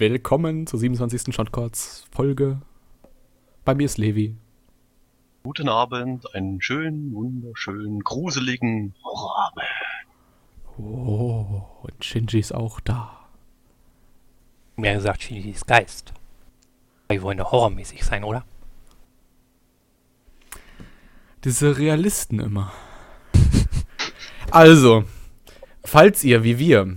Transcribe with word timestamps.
Willkommen 0.00 0.68
zur 0.68 0.78
27. 0.78 1.34
Shotcourts 1.34 2.06
Folge. 2.12 2.60
Bei 3.64 3.74
mir 3.74 3.86
ist 3.86 3.98
Levi. 3.98 4.36
Guten 5.42 5.68
Abend, 5.68 6.36
einen 6.36 6.62
schönen, 6.62 7.12
wunderschönen, 7.12 8.04
gruseligen 8.04 8.94
Horrorabend. 9.02 9.66
Oh, 10.78 11.64
und 11.82 12.04
Shinji 12.04 12.38
ist 12.38 12.54
auch 12.54 12.78
da. 12.78 13.26
Mehr 14.76 14.94
gesagt, 14.94 15.24
Shinji 15.24 15.50
ist 15.50 15.66
Geist. 15.66 16.12
Wir 17.08 17.20
wollen 17.22 17.38
ja 17.38 17.50
horrormäßig 17.50 18.04
sein, 18.04 18.22
oder? 18.22 18.44
Diese 21.42 21.76
Realisten 21.76 22.38
immer. 22.38 22.70
also, 24.52 25.02
falls 25.84 26.22
ihr 26.22 26.44
wie 26.44 26.60
wir 26.60 26.96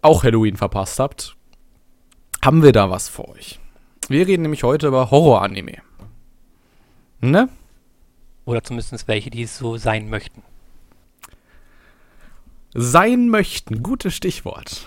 auch 0.00 0.24
Halloween 0.24 0.56
verpasst 0.56 0.98
habt, 0.98 1.36
haben 2.44 2.62
wir 2.62 2.72
da 2.72 2.90
was 2.90 3.08
für 3.08 3.28
euch. 3.28 3.58
Wir 4.08 4.26
reden 4.26 4.42
nämlich 4.42 4.64
heute 4.64 4.88
über 4.88 5.10
Horror-Anime. 5.10 5.78
Ne? 7.20 7.48
Oder 8.44 8.62
zumindest 8.62 9.08
welche, 9.08 9.30
die 9.30 9.42
es 9.42 9.56
so 9.56 9.78
sein 9.78 10.10
möchten. 10.10 10.42
Sein 12.74 13.28
möchten, 13.28 13.82
gutes 13.82 14.14
Stichwort. 14.14 14.86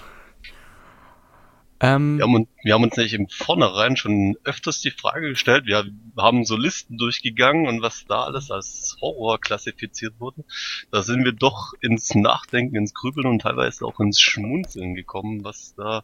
Ähm, 1.79 2.17
wir, 2.17 2.25
haben 2.25 2.35
uns, 2.35 2.47
wir 2.63 2.73
haben 2.73 2.83
uns 2.83 2.97
nämlich 2.97 3.13
im 3.13 3.27
Vornherein 3.29 3.97
schon 3.97 4.35
öfters 4.43 4.81
die 4.81 4.91
Frage 4.91 5.29
gestellt, 5.29 5.65
wir 5.67 5.85
haben 6.17 6.43
so 6.43 6.57
Listen 6.57 6.97
durchgegangen 6.97 7.67
und 7.67 7.81
was 7.81 8.05
da 8.07 8.23
alles 8.23 8.49
als 8.49 8.97
Horror 8.99 9.39
klassifiziert 9.39 10.19
wurde. 10.19 10.43
Da 10.91 11.03
sind 11.03 11.23
wir 11.23 11.33
doch 11.33 11.73
ins 11.79 12.15
Nachdenken, 12.15 12.75
ins 12.75 12.95
Grübeln 12.95 13.27
und 13.27 13.43
teilweise 13.43 13.85
auch 13.85 13.99
ins 13.99 14.19
Schmunzeln 14.19 14.95
gekommen, 14.95 15.43
was 15.43 15.75
da 15.75 16.03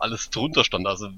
alles 0.00 0.30
drunter 0.30 0.64
stand. 0.64 0.86
Also 0.86 1.08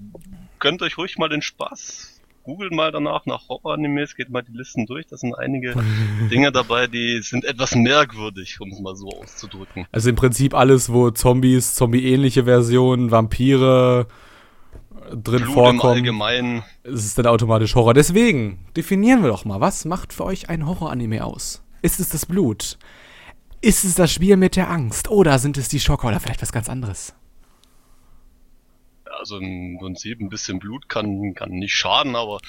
gönnt 0.58 0.82
euch 0.82 0.98
ruhig 0.98 1.18
mal 1.18 1.28
den 1.28 1.42
Spaß 1.42 2.12
googelt 2.44 2.72
mal 2.72 2.90
danach 2.90 3.26
nach 3.26 3.48
Horror-Animes, 3.48 4.16
geht 4.16 4.30
mal 4.30 4.42
die 4.42 4.52
Listen 4.52 4.86
durch. 4.86 5.06
Da 5.06 5.16
sind 5.16 5.34
einige 5.34 5.74
Dinge 6.30 6.52
dabei, 6.52 6.86
die 6.86 7.20
sind 7.22 7.44
etwas 7.44 7.74
merkwürdig, 7.74 8.60
um 8.60 8.70
es 8.70 8.80
mal 8.80 8.96
so 8.96 9.08
auszudrücken. 9.08 9.86
Also 9.92 10.10
im 10.10 10.16
Prinzip 10.16 10.54
alles, 10.54 10.92
wo 10.92 11.10
Zombies, 11.10 11.74
Zombie-ähnliche 11.74 12.44
Versionen, 12.44 13.10
Vampire 13.10 14.06
drin 15.10 15.42
Blut 15.42 15.54
vorkommen. 15.54 15.96
Allgemeinen. 15.96 16.62
Es 16.82 17.04
ist 17.04 17.18
dann 17.18 17.26
automatisch 17.26 17.74
Horror. 17.74 17.94
Deswegen 17.94 18.66
definieren 18.76 19.22
wir 19.22 19.28
doch 19.28 19.44
mal, 19.44 19.60
was 19.60 19.84
macht 19.84 20.12
für 20.12 20.24
euch 20.24 20.48
ein 20.48 20.66
Horror-Anime 20.66 21.24
aus? 21.24 21.62
Ist 21.82 22.00
es 22.00 22.08
das 22.08 22.26
Blut? 22.26 22.78
Ist 23.60 23.84
es 23.84 23.94
das 23.94 24.12
Spiel 24.12 24.36
mit 24.36 24.56
der 24.56 24.70
Angst? 24.70 25.08
Oder 25.08 25.38
sind 25.38 25.56
es 25.56 25.68
die 25.68 25.80
Schocker 25.80 26.08
oder 26.08 26.20
vielleicht 26.20 26.42
was 26.42 26.52
ganz 26.52 26.68
anderes? 26.68 27.14
Also 29.22 29.38
im 29.38 29.78
Prinzip 29.78 30.20
ein 30.20 30.28
bisschen 30.28 30.58
Blut 30.58 30.88
kann, 30.88 31.32
kann 31.34 31.50
nicht 31.50 31.74
schaden, 31.74 32.16
aber 32.16 32.40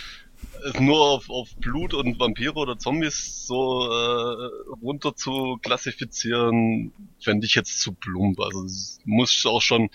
nur 0.80 1.00
auf, 1.00 1.30
auf 1.30 1.56
Blut 1.58 1.94
und 1.94 2.20
Vampire 2.20 2.56
oder 2.56 2.78
Zombies 2.80 3.46
so 3.46 3.86
äh, 3.92 4.50
runter 4.82 5.16
zu 5.16 5.60
klassifizieren, 5.62 6.92
fände 7.22 7.46
ich 7.46 7.54
jetzt 7.54 7.80
zu 7.80 7.94
plump. 7.94 8.40
Also 8.40 8.66
es 8.66 9.00
muss 9.06 9.46
auch 9.46 9.62
schon 9.62 9.90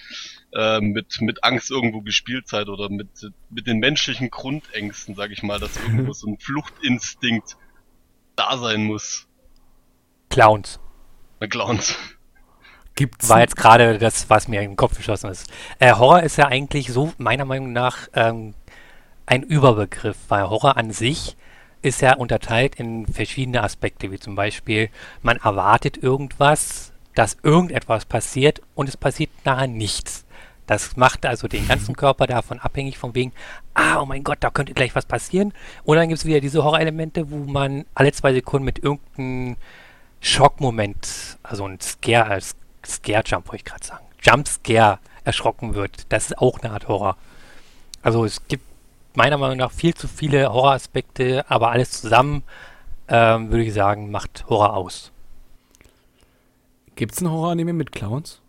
äh, 0.52 0.80
mit, 0.80 1.20
mit 1.20 1.42
Angst 1.42 1.70
irgendwo 1.70 2.02
gespielt 2.02 2.46
sein 2.46 2.68
oder 2.68 2.88
mit, 2.88 3.08
mit 3.50 3.66
den 3.66 3.78
menschlichen 3.78 4.30
Grundängsten, 4.30 5.16
sag 5.16 5.32
ich 5.32 5.42
mal, 5.42 5.58
dass 5.58 5.76
irgendwo 5.76 6.12
so 6.12 6.28
ein 6.28 6.38
Fluchtinstinkt 6.40 7.56
da 8.36 8.56
sein 8.56 8.84
muss. 8.84 9.26
Clowns. 10.30 10.78
Na, 11.40 11.48
Clowns. 11.48 11.96
Gibt's 12.98 13.28
war 13.28 13.38
jetzt 13.38 13.54
gerade 13.54 13.96
das, 13.96 14.28
was 14.28 14.48
mir 14.48 14.60
im 14.60 14.74
Kopf 14.74 14.96
geschossen 14.96 15.30
ist. 15.30 15.48
Äh, 15.78 15.92
Horror 15.92 16.24
ist 16.24 16.36
ja 16.36 16.48
eigentlich 16.48 16.88
so, 16.88 17.12
meiner 17.16 17.44
Meinung 17.44 17.72
nach, 17.72 18.08
ähm, 18.12 18.54
ein 19.24 19.44
Überbegriff, 19.44 20.16
weil 20.26 20.50
Horror 20.50 20.76
an 20.76 20.90
sich 20.90 21.36
ist 21.80 22.00
ja 22.00 22.16
unterteilt 22.16 22.74
in 22.74 23.06
verschiedene 23.06 23.62
Aspekte, 23.62 24.10
wie 24.10 24.18
zum 24.18 24.34
Beispiel, 24.34 24.90
man 25.22 25.36
erwartet 25.36 25.96
irgendwas, 25.96 26.90
dass 27.14 27.36
irgendetwas 27.44 28.04
passiert 28.04 28.62
und 28.74 28.88
es 28.88 28.96
passiert 28.96 29.30
nachher 29.44 29.68
nichts. 29.68 30.24
Das 30.66 30.96
macht 30.96 31.24
also 31.24 31.46
den 31.46 31.68
ganzen 31.68 31.94
Körper 31.94 32.26
davon 32.26 32.58
abhängig, 32.58 32.98
von 32.98 33.14
wegen, 33.14 33.32
ah, 33.74 34.00
oh 34.00 34.06
mein 34.06 34.24
Gott, 34.24 34.38
da 34.40 34.50
könnte 34.50 34.74
gleich 34.74 34.96
was 34.96 35.06
passieren. 35.06 35.52
Und 35.84 35.98
dann 35.98 36.08
gibt 36.08 36.18
es 36.18 36.26
wieder 36.26 36.40
diese 36.40 36.64
Horrorelemente, 36.64 37.30
wo 37.30 37.36
man 37.36 37.84
alle 37.94 38.10
zwei 38.10 38.32
Sekunden 38.32 38.64
mit 38.64 38.80
irgendeinem 38.80 39.56
Schockmoment, 40.20 41.38
also 41.44 41.64
ein 41.64 41.80
Scare 41.80 42.26
als 42.26 42.56
Scare 42.86 43.22
Jump, 43.24 43.48
wollte 43.48 43.56
ich 43.56 43.64
gerade 43.64 43.84
sagen. 43.84 44.04
Jump 44.20 44.48
Scare 44.48 44.98
erschrocken 45.24 45.74
wird. 45.74 46.06
Das 46.10 46.26
ist 46.26 46.38
auch 46.38 46.60
eine 46.60 46.72
Art 46.72 46.88
Horror. 46.88 47.16
Also 48.02 48.24
es 48.24 48.46
gibt 48.48 48.64
meiner 49.14 49.38
Meinung 49.38 49.58
nach 49.58 49.72
viel 49.72 49.94
zu 49.94 50.08
viele 50.08 50.52
Horroraspekte, 50.52 51.44
aber 51.50 51.70
alles 51.70 51.90
zusammen, 51.90 52.44
ähm, 53.08 53.50
würde 53.50 53.64
ich 53.64 53.74
sagen, 53.74 54.10
macht 54.10 54.44
Horror 54.48 54.74
aus. 54.74 55.12
Gibt 56.94 57.12
es 57.12 57.20
ein 57.20 57.30
Horror-Anime 57.30 57.72
mit 57.72 57.92
Clowns? 57.92 58.40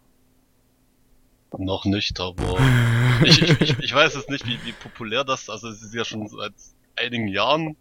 Noch 1.58 1.86
nicht, 1.86 2.20
aber 2.20 2.58
ich, 3.24 3.42
ich, 3.42 3.62
ich, 3.62 3.80
ich, 3.80 3.94
weiß 3.94 4.16
es 4.16 4.28
nicht, 4.28 4.46
wie, 4.46 4.60
wie 4.64 4.72
populär 4.72 5.24
das, 5.24 5.50
also 5.50 5.70
es 5.70 5.82
ist 5.82 5.94
ja 5.94 6.06
schon 6.06 6.28
seit 6.28 6.54
einigen 6.96 7.28
Jahren 7.28 7.76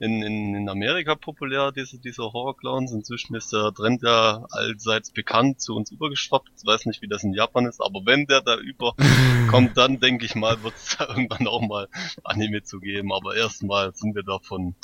in, 0.00 0.22
in, 0.22 0.54
in 0.54 0.68
Amerika 0.68 1.14
populär, 1.14 1.72
diese, 1.72 1.98
diese 1.98 2.22
Horror-Clowns. 2.22 2.92
Inzwischen 2.92 3.34
ist 3.34 3.52
der 3.52 3.72
Trend 3.74 4.02
ja 4.02 4.46
allseits 4.50 5.10
bekannt 5.10 5.60
zu 5.60 5.74
uns 5.74 5.90
übergeschwappt. 5.90 6.50
Ich 6.56 6.66
weiß 6.66 6.86
nicht, 6.86 7.02
wie 7.02 7.08
das 7.08 7.24
in 7.24 7.32
Japan 7.32 7.66
ist, 7.66 7.80
aber 7.80 8.00
wenn 8.04 8.26
der 8.26 8.40
da 8.40 8.56
überkommt, 8.56 9.72
dann 9.76 9.98
denke 10.00 10.24
ich 10.24 10.34
mal, 10.34 10.62
wird 10.62 10.74
es 10.76 10.96
da 10.96 11.08
irgendwann 11.08 11.46
auch 11.48 11.60
mal 11.60 11.88
Anime 12.22 12.62
zu 12.62 12.78
geben. 12.78 13.12
Aber 13.12 13.36
erstmal 13.36 13.92
sind 13.94 14.14
wir 14.14 14.22
davon. 14.22 14.74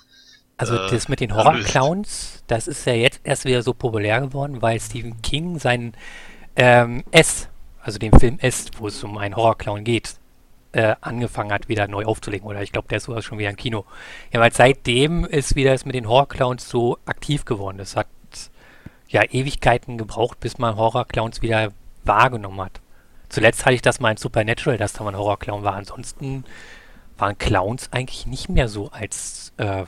Also 0.57 0.77
äh, 0.77 0.91
das 0.91 1.09
mit 1.09 1.21
den 1.21 1.35
Horror-Clowns, 1.35 2.45
das 2.47 2.67
ist 2.67 2.85
ja 2.87 2.95
jetzt 2.95 3.21
erst 3.25 3.45
wieder 3.45 3.63
so 3.63 3.73
populär 3.73 4.21
geworden, 4.21 4.63
weil 4.63 4.81
Stephen 4.81 5.21
King 5.23 5.59
seinen 5.59 5.93
ähm, 6.57 7.05
S, 7.11 7.49
also 7.81 7.99
den 7.99 8.19
Film 8.19 8.39
S, 8.41 8.67
wo 8.79 8.89
es 8.89 9.03
um 9.05 9.19
einen 9.19 9.37
Horror-Clown 9.37 9.85
geht, 9.85 10.17
äh, 10.75 10.97
angefangen 11.01 11.53
hat, 11.53 11.69
wieder 11.69 11.87
neu 11.87 12.05
aufzulegen. 12.05 12.47
Oder 12.47 12.63
ich 12.63 12.73
glaube, 12.73 12.89
der 12.89 12.99
ist 12.99 13.05
sogar 13.05 13.23
schon 13.23 13.39
wieder 13.39 13.51
im 13.51 13.57
Kino. 13.57 13.85
Ja, 14.33 14.41
weil 14.41 14.53
seitdem 14.53 15.25
ist 15.25 15.55
wieder 15.55 15.73
das 15.73 15.85
mit 15.85 15.95
den 15.95 16.09
Horror-Clowns 16.09 16.69
so 16.69 16.99
aktiv 17.07 17.45
geworden. 17.45 17.79
Das 17.79 17.97
hat 17.97 18.09
ja 19.09 19.23
Ewigkeiten 19.23 19.97
gebraucht, 19.97 20.41
bis 20.41 20.59
man 20.59 20.77
Horror-Clowns 20.77 21.43
wieder 21.43 21.73
wahrgenommen 22.05 22.61
hat. 22.61 22.81
Zuletzt 23.29 23.65
hatte 23.65 23.75
ich 23.75 23.83
das 23.83 24.01
mal 24.01 24.11
in 24.11 24.17
Supernatural, 24.17 24.77
dass 24.77 24.93
da 24.93 25.05
mal 25.05 25.11
ein 25.11 25.19
Horror-Clown 25.19 25.63
war. 25.63 25.75
Ansonsten 25.75 26.45
waren 27.17 27.39
Clowns 27.39 27.93
eigentlich 27.93 28.27
nicht 28.27 28.49
mehr 28.49 28.69
so 28.69 28.91
als 28.91 29.53
äh, 29.57 29.85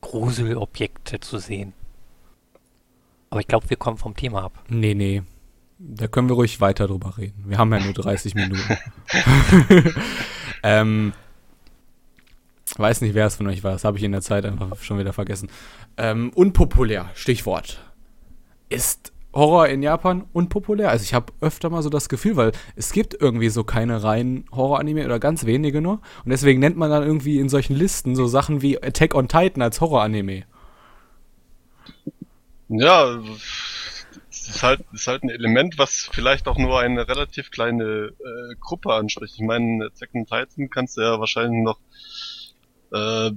Gruselobjekte 0.00 1.20
zu 1.20 1.38
sehen. 1.38 1.72
Aber 3.30 3.40
ich 3.40 3.46
glaube, 3.46 3.70
wir 3.70 3.76
kommen 3.76 3.98
vom 3.98 4.16
Thema 4.16 4.44
ab. 4.44 4.58
Nee, 4.68 4.94
nee. 4.94 5.22
Da 5.78 6.08
können 6.08 6.28
wir 6.28 6.34
ruhig 6.34 6.60
weiter 6.60 6.88
drüber 6.88 7.16
reden. 7.18 7.44
Wir 7.46 7.58
haben 7.58 7.72
ja 7.72 7.78
nur 7.78 7.92
30 7.92 8.34
Minuten. 8.34 8.76
ähm, 10.64 11.12
weiß 12.76 13.00
nicht, 13.00 13.14
wer 13.14 13.26
es 13.26 13.36
von 13.36 13.46
euch 13.46 13.62
war. 13.62 13.72
Das 13.72 13.84
habe 13.84 13.96
ich 13.96 14.02
in 14.02 14.10
der 14.10 14.20
Zeit 14.20 14.44
einfach 14.44 14.76
schon 14.82 14.98
wieder 14.98 15.12
vergessen. 15.12 15.48
Ähm, 15.96 16.30
unpopulär, 16.34 17.10
Stichwort. 17.14 17.80
Ist 18.68 19.12
Horror 19.32 19.68
in 19.68 19.82
Japan 19.82 20.24
unpopulär? 20.32 20.90
Also 20.90 21.04
ich 21.04 21.14
habe 21.14 21.32
öfter 21.40 21.70
mal 21.70 21.82
so 21.82 21.90
das 21.90 22.08
Gefühl, 22.08 22.36
weil 22.36 22.52
es 22.74 22.92
gibt 22.92 23.14
irgendwie 23.14 23.48
so 23.48 23.62
keine 23.62 24.02
reinen 24.02 24.46
Horror-Anime 24.50 25.04
oder 25.04 25.20
ganz 25.20 25.46
wenige 25.46 25.80
nur. 25.80 26.00
Und 26.24 26.30
deswegen 26.30 26.58
nennt 26.58 26.76
man 26.76 26.90
dann 26.90 27.04
irgendwie 27.04 27.38
in 27.38 27.48
solchen 27.48 27.76
Listen 27.76 28.16
so 28.16 28.26
Sachen 28.26 28.62
wie 28.62 28.82
Attack 28.82 29.14
on 29.14 29.28
Titan 29.28 29.62
als 29.62 29.80
Horror-Anime. 29.80 30.42
Ja, 32.68 33.20
ist 34.48 34.62
halt, 34.62 34.80
ist 34.92 35.06
halt 35.06 35.22
ein 35.22 35.30
Element, 35.30 35.78
was 35.78 36.08
vielleicht 36.12 36.48
auch 36.48 36.58
nur 36.58 36.80
eine 36.80 37.08
relativ 37.08 37.50
kleine 37.50 38.12
äh, 38.18 38.54
Gruppe 38.60 38.92
anspricht. 38.94 39.34
Ich 39.34 39.42
meine, 39.46 39.90
Second 39.94 40.28
Titan 40.28 40.70
kannst 40.70 40.96
du 40.96 41.02
ja 41.02 41.20
wahrscheinlich 41.20 41.62
noch 41.62 41.78
äh, 42.92 43.30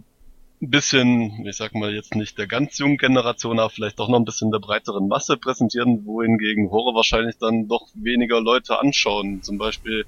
ein 0.61 0.69
bisschen, 0.69 1.45
ich 1.47 1.57
sag 1.57 1.73
mal 1.73 1.93
jetzt 1.93 2.15
nicht 2.15 2.37
der 2.37 2.45
ganz 2.47 2.77
jungen 2.77 2.97
Generation, 2.97 3.59
aber 3.59 3.71
vielleicht 3.71 3.99
doch 3.99 4.09
noch 4.09 4.19
ein 4.19 4.25
bisschen 4.25 4.51
der 4.51 4.59
breiteren 4.59 5.07
Masse 5.07 5.37
präsentieren, 5.37 6.05
wohingegen 6.05 6.69
Horror 6.69 6.93
wahrscheinlich 6.93 7.37
dann 7.39 7.67
doch 7.67 7.87
weniger 7.95 8.39
Leute 8.39 8.79
anschauen. 8.79 9.41
Zum 9.41 9.57
Beispiel 9.57 10.05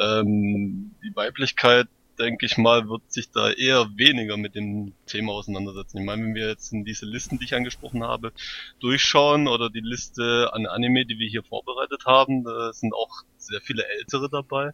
ähm, 0.00 0.92
die 1.04 1.14
Weiblichkeit 1.14 1.86
denke 2.18 2.46
ich 2.46 2.58
mal, 2.58 2.88
wird 2.88 3.02
sich 3.10 3.30
da 3.30 3.50
eher 3.50 3.88
weniger 3.96 4.36
mit 4.36 4.54
dem 4.54 4.92
Thema 5.06 5.32
auseinandersetzen. 5.32 5.98
Ich 5.98 6.04
meine, 6.04 6.22
wenn 6.22 6.34
wir 6.34 6.48
jetzt 6.48 6.72
in 6.72 6.84
diese 6.84 7.06
Listen, 7.06 7.38
die 7.38 7.44
ich 7.44 7.54
angesprochen 7.54 8.02
habe, 8.02 8.32
durchschauen 8.80 9.48
oder 9.48 9.70
die 9.70 9.80
Liste 9.80 10.50
an 10.52 10.66
Anime, 10.66 11.06
die 11.06 11.18
wir 11.18 11.28
hier 11.28 11.42
vorbereitet 11.42 12.04
haben, 12.06 12.44
da 12.44 12.72
sind 12.72 12.94
auch 12.94 13.22
sehr 13.38 13.60
viele 13.60 13.84
ältere 13.98 14.28
dabei, 14.28 14.72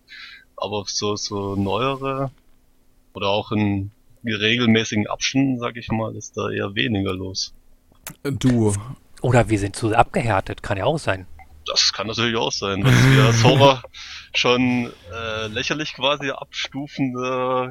aber 0.57 0.85
so, 0.87 1.17
so 1.17 1.57
neuere 1.57 2.31
oder 3.15 3.29
auch 3.29 3.53
in 3.53 3.91
regelmäßigen 4.25 5.07
Abständen, 5.07 5.59
sag 5.59 5.77
ich 5.77 5.89
mal, 5.89 6.15
ist 6.17 6.37
da 6.37 6.51
eher 6.51 6.75
weniger 6.75 7.15
los. 7.15 7.55
Du. 8.23 8.75
Oder 9.21 9.49
wir 9.49 9.59
sind 9.59 9.75
zu 9.75 9.95
abgehärtet, 9.95 10.63
kann 10.63 10.79
ja 10.79 10.85
auch 10.85 10.99
sein. 10.99 11.27
Das 11.67 11.93
kann 11.93 12.07
natürlich 12.07 12.37
auch 12.37 12.53
sein, 12.53 12.83
dass 12.83 12.95
wir 12.95 13.25
als 13.25 13.45
Horror 13.45 13.83
schon 14.35 14.93
äh, 15.13 15.47
lächerlich 15.49 15.95
quasi 15.95 16.31
abstufen, 16.31 17.15
äh, 17.17 17.69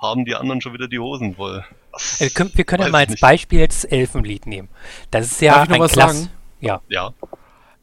haben 0.00 0.24
die 0.24 0.34
anderen 0.34 0.60
schon 0.60 0.72
wieder 0.72 0.88
die 0.88 0.98
Hosen 0.98 1.34
voll. 1.34 1.64
Das 1.92 2.20
wir 2.20 2.30
können, 2.30 2.50
wir 2.54 2.64
können 2.64 2.84
ja 2.84 2.88
mal 2.90 3.06
als 3.06 3.20
Beispiel 3.20 3.58
jetzt 3.58 3.90
Elfenlied 3.90 4.46
nehmen. 4.46 4.68
Das 5.10 5.26
ist 5.26 5.40
ja 5.40 5.62
ein 5.62 5.88
Klass. 5.88 6.28
Ja. 6.60 6.80
ja. 6.88 7.12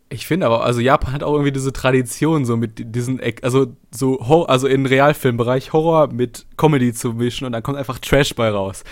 Ich 0.10 0.28
finde 0.28 0.46
aber, 0.46 0.64
also 0.64 0.80
Japan 0.80 1.14
hat 1.14 1.24
auch 1.24 1.34
irgendwie 1.34 1.52
diese 1.52 1.74
Tradition, 1.74 2.46
so 2.46 2.58
mit 2.58 2.96
diesen, 2.96 3.20
also 3.42 3.76
so, 3.92 4.20
also 4.46 4.68
in 4.68 4.86
Realfilmbereich 4.86 5.74
Horror 5.74 6.08
mit 6.08 6.46
Comedy 6.58 6.94
zu 6.94 7.14
mischen 7.14 7.46
und 7.46 7.54
dann 7.54 7.64
kommt 7.64 7.78
einfach 7.78 8.00
Trash 8.00 8.36
bei 8.36 8.50
raus. 8.50 8.84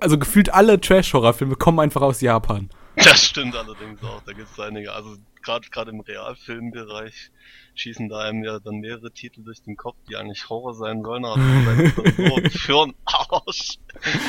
Also 0.00 0.18
gefühlt 0.18 0.54
alle 0.54 0.80
Trash-Horrorfilme 0.80 1.56
kommen 1.56 1.80
einfach 1.80 2.00
aus 2.00 2.20
Japan. 2.20 2.70
Das 2.96 3.24
stimmt 3.24 3.56
allerdings 3.56 4.02
auch, 4.04 4.22
da 4.24 4.32
gibt 4.32 4.48
es 4.52 4.60
einige. 4.60 4.92
Also 4.92 5.16
gerade 5.44 5.90
im 5.90 6.00
Realfilmbereich 6.00 7.30
schießen 7.74 8.08
da 8.08 8.20
einem 8.20 8.44
ja 8.44 8.58
dann 8.60 8.76
mehrere 8.76 9.10
Titel 9.10 9.42
durch 9.42 9.62
den 9.62 9.76
Kopf, 9.76 9.96
die 10.08 10.16
eigentlich 10.16 10.48
Horror 10.48 10.74
sein 10.74 11.02
sollen, 11.02 11.24
aber 11.24 11.40
so 11.96 12.48
für 12.50 12.82
einen 12.82 12.94
Arsch, 13.04 13.78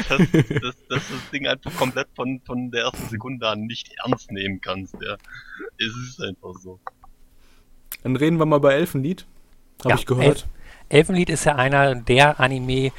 dass, 0.10 0.32
dass, 0.32 0.88
dass 0.88 1.10
das 1.10 1.30
Ding 1.32 1.48
einfach 1.48 1.76
komplett 1.76 2.08
von, 2.16 2.42
von 2.46 2.72
der 2.72 2.86
ersten 2.86 3.10
Sekunde 3.10 3.48
an 3.48 3.62
nicht 3.62 3.92
ernst 4.04 4.32
nehmen 4.32 4.62
kannst. 4.62 4.96
Ja. 5.02 5.18
Es 5.78 5.96
ist 6.08 6.22
einfach 6.22 6.54
so. 6.60 6.80
Dann 8.04 8.16
reden 8.16 8.38
wir 8.38 8.46
mal 8.46 8.60
bei 8.60 8.74
Elfenlied. 8.74 9.26
Habe 9.80 9.90
ja, 9.90 9.96
ich 9.96 10.06
gehört. 10.06 10.26
Elf 10.26 10.46
Elfenlied 10.90 11.30
ist 11.30 11.46
ja 11.46 11.56
einer 11.56 11.96
der 11.96 12.40
Anime, 12.40 12.92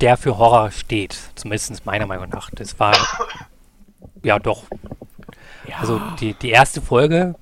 der 0.00 0.16
für 0.16 0.38
Horror 0.38 0.70
steht. 0.70 1.16
Zumindest 1.34 1.86
meiner 1.86 2.06
Meinung 2.06 2.28
nach. 2.28 2.50
Das 2.50 2.78
war 2.80 2.96
ja 4.22 4.38
doch. 4.38 4.64
Ja. 5.72 5.78
Also 5.78 6.00
die, 6.20 6.34
die 6.34 6.50
erste 6.50 6.82
Folge 6.82 7.34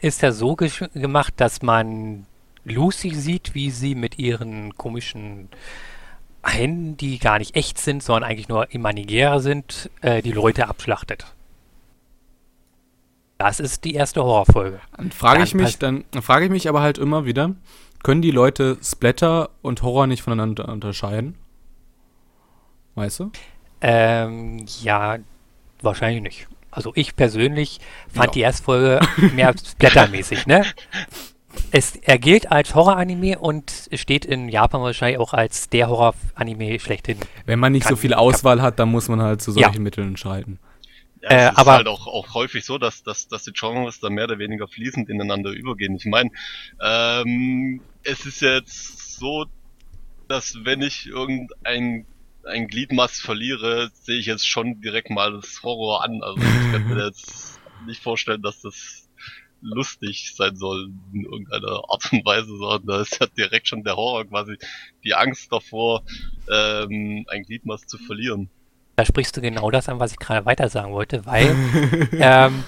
ist 0.00 0.22
ja 0.22 0.32
so 0.32 0.56
gemacht, 0.56 1.34
dass 1.36 1.62
man 1.62 2.26
Lucy 2.64 3.14
sieht, 3.14 3.54
wie 3.54 3.70
sie 3.70 3.94
mit 3.94 4.18
ihren 4.18 4.74
komischen 4.76 5.48
Händen, 6.42 6.96
die 6.96 7.18
gar 7.18 7.38
nicht 7.38 7.56
echt 7.56 7.78
sind, 7.78 8.02
sondern 8.02 8.28
eigentlich 8.30 8.48
nur 8.48 8.72
imaginär 8.72 9.40
sind, 9.40 9.90
äh, 10.00 10.22
die 10.22 10.32
Leute 10.32 10.68
abschlachtet. 10.68 11.26
Das 13.38 13.60
ist 13.60 13.84
die 13.84 13.94
erste 13.94 14.22
Horrorfolge. 14.22 14.80
Dann 14.96 15.10
frage 15.10 15.42
ich 15.42 15.54
mich, 15.54 15.78
dann 15.78 16.04
frage 16.22 16.46
ich 16.46 16.50
mich 16.50 16.68
aber 16.68 16.80
halt 16.80 16.98
immer 16.98 17.26
wieder, 17.26 17.54
können 18.02 18.22
die 18.22 18.30
Leute 18.30 18.78
Splatter 18.82 19.50
und 19.60 19.82
Horror 19.82 20.06
nicht 20.06 20.22
voneinander 20.22 20.68
unterscheiden? 20.68 21.34
Weißt 22.94 23.20
du? 23.20 23.30
Ähm, 23.80 24.64
ja, 24.82 25.18
wahrscheinlich 25.82 26.22
nicht. 26.22 26.48
Also 26.74 26.92
ich 26.94 27.16
persönlich 27.16 27.80
fand 28.12 28.26
ja. 28.26 28.32
die 28.32 28.40
erste 28.40 28.64
Folge 28.64 29.00
mehr 29.34 29.54
splattermäßig, 29.64 30.46
ne? 30.46 30.64
Es, 31.70 31.94
er 31.96 32.18
gilt 32.18 32.50
als 32.50 32.74
Horror-Anime 32.74 33.38
und 33.38 33.88
steht 33.92 34.24
in 34.24 34.48
Japan 34.48 34.82
wahrscheinlich 34.82 35.18
auch 35.18 35.32
als 35.32 35.68
der 35.68 35.88
Horror-Anime 35.88 36.80
schlechthin. 36.80 37.18
Wenn 37.46 37.60
man 37.60 37.72
nicht 37.72 37.84
kann, 37.84 37.90
so 37.90 37.96
viel 37.96 38.12
Auswahl 38.12 38.60
hat, 38.60 38.80
dann 38.80 38.90
muss 38.90 39.08
man 39.08 39.22
halt 39.22 39.40
zu 39.40 39.52
solchen 39.52 39.74
ja. 39.74 39.80
Mitteln 39.80 40.16
schreiten. 40.16 40.58
Ja, 41.22 41.28
es 41.30 41.34
äh, 41.34 41.50
ist 41.50 41.58
aber 41.58 41.72
halt 41.72 41.86
auch, 41.86 42.06
auch 42.06 42.34
häufig 42.34 42.64
so, 42.64 42.76
dass, 42.76 43.02
dass, 43.02 43.28
dass 43.28 43.44
die 43.44 43.52
Genres 43.52 44.00
da 44.00 44.10
mehr 44.10 44.24
oder 44.24 44.38
weniger 44.38 44.66
fließend 44.66 45.08
ineinander 45.08 45.50
übergehen. 45.50 45.94
Ich 45.96 46.06
meine, 46.06 46.30
ähm, 46.82 47.80
es 48.02 48.26
ist 48.26 48.40
jetzt 48.40 49.16
so, 49.16 49.46
dass 50.28 50.56
wenn 50.64 50.82
ich 50.82 51.06
irgendein 51.06 52.06
ein 52.46 52.68
Gliedmaß 52.68 53.20
verliere, 53.20 53.90
sehe 53.94 54.18
ich 54.18 54.26
jetzt 54.26 54.46
schon 54.46 54.80
direkt 54.80 55.10
mal 55.10 55.32
das 55.32 55.62
Horror 55.62 56.04
an. 56.04 56.22
Also 56.22 56.40
ich 56.42 56.72
kann 56.72 56.88
mir 56.88 57.06
jetzt 57.06 57.60
nicht 57.86 58.02
vorstellen, 58.02 58.42
dass 58.42 58.60
das 58.62 59.08
lustig 59.60 60.34
sein 60.36 60.56
soll 60.56 60.90
in 61.12 61.24
irgendeiner 61.24 61.82
Art 61.88 62.12
und 62.12 62.24
Weise, 62.24 62.56
sondern 62.56 62.86
da 62.86 63.00
ist 63.00 63.18
ja 63.18 63.26
direkt 63.26 63.66
schon 63.66 63.82
der 63.82 63.96
Horror 63.96 64.26
quasi 64.26 64.56
die 65.02 65.14
Angst 65.14 65.50
davor, 65.50 66.02
ähm, 66.50 67.24
ein 67.28 67.42
Gliedmaß 67.44 67.86
zu 67.86 67.98
verlieren. 67.98 68.50
Da 68.96 69.04
sprichst 69.04 69.36
du 69.36 69.40
genau 69.40 69.70
das 69.70 69.88
an, 69.88 69.98
was 69.98 70.12
ich 70.12 70.18
gerade 70.18 70.46
weiter 70.46 70.68
sagen 70.68 70.92
wollte, 70.92 71.24
weil 71.26 71.56
ähm, 72.12 72.62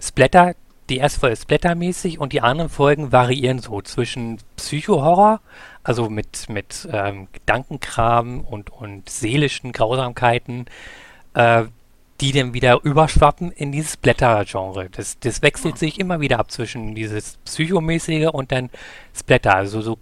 Splatter, 0.00 0.54
die 0.88 0.98
erste 0.98 1.20
Folge 1.20 1.34
ist 1.34 1.42
splattermäßig 1.42 2.18
und 2.18 2.32
die 2.32 2.40
anderen 2.40 2.70
Folgen 2.70 3.12
variieren 3.12 3.58
so 3.58 3.82
zwischen 3.82 4.38
Psycho-Horror 4.56 5.40
also 5.88 6.10
mit, 6.10 6.50
mit 6.50 6.86
ähm, 6.92 7.28
Gedankenkram 7.32 8.42
und, 8.42 8.68
und 8.68 9.08
seelischen 9.08 9.72
Grausamkeiten, 9.72 10.66
äh, 11.32 11.64
die 12.20 12.32
dann 12.32 12.52
wieder 12.52 12.80
überschwappen 12.82 13.52
in 13.52 13.72
dieses 13.72 13.94
Splatter-Genre. 13.94 14.90
Das, 14.90 15.18
das 15.18 15.40
wechselt 15.40 15.76
ja. 15.76 15.78
sich 15.78 15.98
immer 15.98 16.20
wieder 16.20 16.40
ab 16.40 16.50
zwischen 16.50 16.94
dieses 16.94 17.38
Psychomäßige 17.46 18.28
und 18.30 18.52
dann 18.52 18.68
Splatter. 19.14 19.54
Also 19.54 19.80
so 19.80 19.98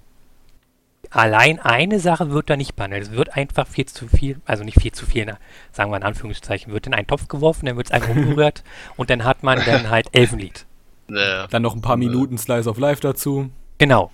allein 1.10 1.60
eine 1.60 2.00
Sache 2.00 2.32
wird 2.32 2.50
da 2.50 2.56
nicht 2.56 2.74
behandelt. 2.74 3.04
Es 3.04 3.12
wird 3.12 3.36
einfach 3.36 3.68
viel 3.68 3.86
zu 3.86 4.08
viel, 4.08 4.40
also 4.44 4.64
nicht 4.64 4.80
viel 4.80 4.90
zu 4.90 5.06
viel, 5.06 5.36
sagen 5.70 5.92
wir 5.92 5.98
in 5.98 6.02
Anführungszeichen, 6.02 6.72
wird 6.72 6.88
in 6.88 6.94
einen 6.94 7.06
Topf 7.06 7.28
geworfen, 7.28 7.66
dann 7.66 7.76
wird 7.76 7.86
es 7.86 7.92
einfach 7.92 8.10
umgerührt 8.16 8.64
und 8.96 9.08
dann 9.08 9.22
hat 9.22 9.44
man 9.44 9.64
dann 9.64 9.88
halt 9.88 10.08
Elfenlied. 10.10 10.65
Ja. 11.08 11.46
Dann 11.46 11.62
noch 11.62 11.74
ein 11.74 11.82
paar 11.82 11.96
Minuten 11.96 12.38
Slice 12.38 12.68
of 12.68 12.78
Life 12.78 13.00
dazu. 13.00 13.50
Genau. 13.78 14.10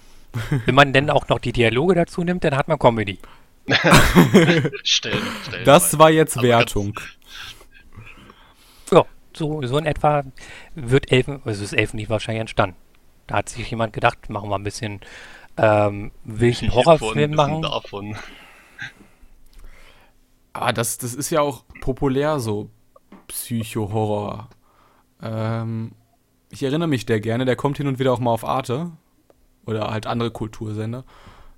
Wenn 0.67 0.75
man 0.75 0.93
denn 0.93 1.11
auch 1.11 1.29
noch 1.29 1.39
die 1.39 1.53
Dialoge 1.53 1.94
dazu 1.94 2.25
nimmt, 2.25 2.44
dann 2.44 2.56
hat 2.56 2.69
man 2.69 2.79
Comedy. 2.79 3.19
stellen, 4.83 5.23
stellen 5.44 5.65
das 5.65 5.99
war 5.99 6.11
jetzt 6.11 6.37
Aber 6.39 6.49
Wertung. 6.49 6.99
Ja, 8.91 9.05
so, 9.35 9.65
so 9.65 9.79
in 9.79 9.87
etwa 9.87 10.25
wird 10.75 11.12
Elfen, 11.12 11.40
also 11.45 11.62
ist 11.62 11.73
Elfen 11.73 11.97
nicht 11.97 12.11
wahrscheinlich 12.11 12.40
entstanden. 12.40 12.76
Da 13.26 13.37
hat 13.37 13.49
sich 13.49 13.71
jemand 13.71 13.93
gedacht, 13.93 14.28
machen 14.31 14.50
wir 14.50 14.57
ein 14.57 14.64
bisschen, 14.64 15.00
ähm, 15.57 16.11
will 16.25 16.50
ich 16.50 16.62
einen 16.62 16.75
Horrorfilm 16.75 17.35
machen? 17.35 17.62
Davon. 17.62 18.16
Ah, 20.55 20.73
das, 20.73 20.99
das 20.99 21.14
ist 21.14 21.31
ja 21.31 21.40
auch 21.40 21.64
populär 21.81 22.40
so, 22.40 22.69
Psycho-Horror. 23.28 24.50
Ähm, 25.23 25.93
ich 26.52 26.62
erinnere 26.62 26.88
mich 26.88 27.06
der 27.06 27.18
gerne, 27.18 27.44
der 27.47 27.56
kommt 27.56 27.78
hin 27.78 27.87
und 27.88 27.99
wieder 27.99 28.12
auch 28.12 28.21
mal 28.21 28.30
auf 28.30 28.44
Arte. 28.44 28.92
Oder 29.64 29.90
halt 29.90 30.06
andere 30.06 30.30
Kultursender. 30.30 31.04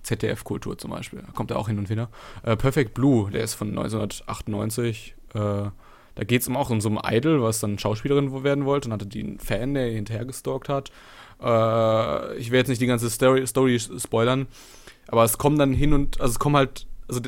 ZDF-Kultur 0.02 0.78
zum 0.78 0.90
Beispiel. 0.90 1.22
Da 1.26 1.32
kommt 1.32 1.50
er 1.50 1.58
auch 1.58 1.68
hin 1.68 1.78
und 1.78 1.90
wieder. 1.90 2.10
Äh, 2.42 2.56
Perfect 2.56 2.94
Blue, 2.94 3.30
der 3.30 3.42
ist 3.42 3.54
von 3.54 3.68
1998. 3.70 5.14
Äh, 5.34 5.38
da 5.38 6.24
geht 6.24 6.42
es 6.42 6.48
auch 6.48 6.70
um 6.70 6.80
so 6.80 6.90
ein 6.90 7.00
Idol, 7.02 7.42
was 7.42 7.60
dann 7.60 7.78
Schauspielerin 7.78 8.44
werden 8.44 8.66
wollte 8.66 8.88
und 8.88 8.92
hatte 8.92 9.06
die 9.06 9.24
einen 9.24 9.40
Fan, 9.40 9.74
der 9.74 9.90
hinterher 9.90 10.26
gestalkt 10.26 10.68
hat. 10.68 10.92
Äh, 11.42 12.36
ich 12.36 12.50
will 12.50 12.58
jetzt 12.58 12.68
nicht 12.68 12.80
die 12.80 12.86
ganze 12.86 13.10
Story, 13.10 13.46
Story 13.46 13.80
spoilern, 13.80 14.46
aber 15.08 15.24
es 15.24 15.38
kommen 15.38 15.58
dann 15.58 15.72
hin 15.72 15.92
und, 15.92 16.20
also 16.20 16.32
es 16.32 16.38
kommen 16.38 16.56
halt, 16.56 16.86
also 17.08 17.20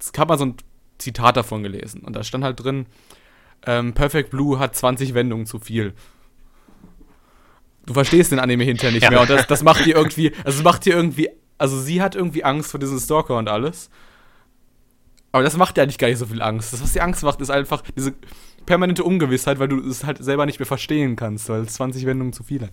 es 0.00 0.12
kam 0.12 0.28
mal 0.28 0.38
so 0.38 0.46
ein 0.46 0.56
Zitat 0.98 1.36
davon 1.36 1.62
gelesen 1.62 2.00
und 2.00 2.16
da 2.16 2.24
stand 2.24 2.42
halt 2.42 2.64
drin, 2.64 2.86
ähm, 3.66 3.92
Perfect 3.92 4.30
Blue 4.30 4.58
hat 4.58 4.74
20 4.74 5.14
Wendungen 5.14 5.46
zu 5.46 5.60
viel 5.60 5.94
du 7.86 7.94
verstehst 7.94 8.32
den 8.32 8.38
Anime 8.38 8.64
hinterher 8.64 8.92
nicht 8.92 9.04
ja. 9.04 9.10
mehr. 9.10 9.20
Und 9.20 9.30
das, 9.30 9.46
das 9.46 9.62
macht 9.62 9.86
dir 9.86 9.96
irgendwie, 9.96 10.32
also 10.44 10.62
macht 10.62 10.84
dir 10.84 10.94
irgendwie, 10.94 11.30
also 11.56 11.80
sie 11.80 12.02
hat 12.02 12.14
irgendwie 12.14 12.44
Angst 12.44 12.70
vor 12.70 12.80
diesem 12.80 12.98
Stalker 12.98 13.38
und 13.38 13.48
alles. 13.48 13.90
Aber 15.32 15.42
das 15.42 15.56
macht 15.56 15.76
dir 15.76 15.82
eigentlich 15.82 15.98
gar 15.98 16.08
nicht 16.08 16.18
so 16.18 16.26
viel 16.26 16.42
Angst. 16.42 16.72
Das, 16.72 16.82
was 16.82 16.92
dir 16.92 17.02
Angst 17.02 17.22
macht, 17.22 17.40
ist 17.40 17.50
einfach 17.50 17.82
diese 17.96 18.14
permanente 18.64 19.04
Ungewissheit, 19.04 19.58
weil 19.58 19.68
du 19.68 19.78
es 19.88 20.04
halt 20.04 20.22
selber 20.22 20.46
nicht 20.46 20.58
mehr 20.58 20.66
verstehen 20.66 21.16
kannst, 21.16 21.48
weil 21.48 21.62
es 21.62 21.74
20 21.74 22.04
Wendungen 22.06 22.32
zu 22.32 22.42
viel 22.42 22.62
hat. 22.62 22.70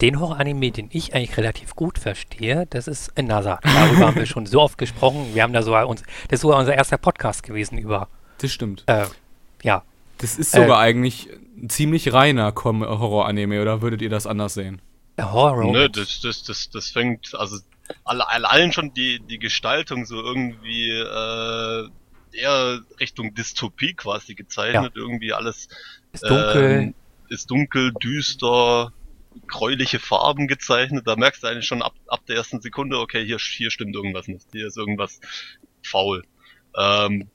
Den 0.00 0.18
Horror-Anime, 0.18 0.72
den 0.72 0.88
ich 0.90 1.14
eigentlich 1.14 1.36
relativ 1.36 1.76
gut 1.76 1.98
verstehe, 1.98 2.66
das 2.70 2.88
ist 2.88 3.12
NASA. 3.20 3.60
Darüber 3.62 4.06
haben 4.06 4.16
wir 4.16 4.26
schon 4.26 4.46
so 4.46 4.60
oft 4.60 4.78
gesprochen. 4.78 5.30
Wir 5.32 5.42
haben 5.42 5.52
da 5.52 5.62
sogar 5.62 5.86
uns, 5.86 6.02
das 6.28 6.38
ist 6.38 6.40
sogar 6.40 6.58
unser 6.58 6.74
erster 6.74 6.98
Podcast 6.98 7.42
gewesen 7.42 7.78
über. 7.78 8.08
Das 8.38 8.50
stimmt. 8.50 8.84
Äh, 8.86 9.06
ja. 9.62 9.84
Das 10.22 10.38
ist 10.38 10.52
sogar 10.52 10.78
äh, 10.78 10.88
eigentlich 10.88 11.28
ein 11.56 11.68
ziemlich 11.68 12.12
reiner 12.12 12.54
Horror-Anime, 12.54 13.60
oder 13.60 13.82
würdet 13.82 14.00
ihr 14.00 14.08
das 14.08 14.26
anders 14.26 14.54
sehen? 14.54 14.80
Horror. 15.20 15.72
Nö, 15.72 15.88
das, 15.88 16.20
das, 16.20 16.42
das, 16.44 16.70
das 16.70 16.88
fängt, 16.88 17.34
also 17.34 17.58
alle, 18.04 18.26
allen 18.28 18.72
schon 18.72 18.94
die, 18.94 19.20
die 19.20 19.38
Gestaltung 19.38 20.06
so 20.06 20.16
irgendwie 20.22 20.90
äh, 20.90 21.88
eher 22.32 22.80
Richtung 22.98 23.34
Dystopie 23.34 23.94
quasi 23.94 24.34
gezeichnet. 24.34 24.92
Ja. 24.96 25.02
Irgendwie 25.02 25.32
alles 25.32 25.68
ist 26.12 26.24
dunkel. 26.24 26.80
Ähm, 26.80 26.94
ist 27.28 27.50
dunkel, 27.50 27.92
düster, 28.02 28.92
gräuliche 29.46 29.98
Farben 29.98 30.48
gezeichnet. 30.48 31.06
Da 31.06 31.16
merkst 31.16 31.42
du 31.42 31.48
eigentlich 31.48 31.66
schon 31.66 31.82
ab, 31.82 31.94
ab 32.06 32.20
der 32.26 32.36
ersten 32.36 32.60
Sekunde, 32.60 32.98
okay, 32.98 33.24
hier, 33.24 33.38
hier 33.38 33.70
stimmt 33.70 33.94
irgendwas 33.94 34.28
nicht. 34.28 34.46
Hier 34.52 34.66
ist 34.66 34.76
irgendwas 34.76 35.20
faul. 35.82 36.24
Ähm, 36.78 37.28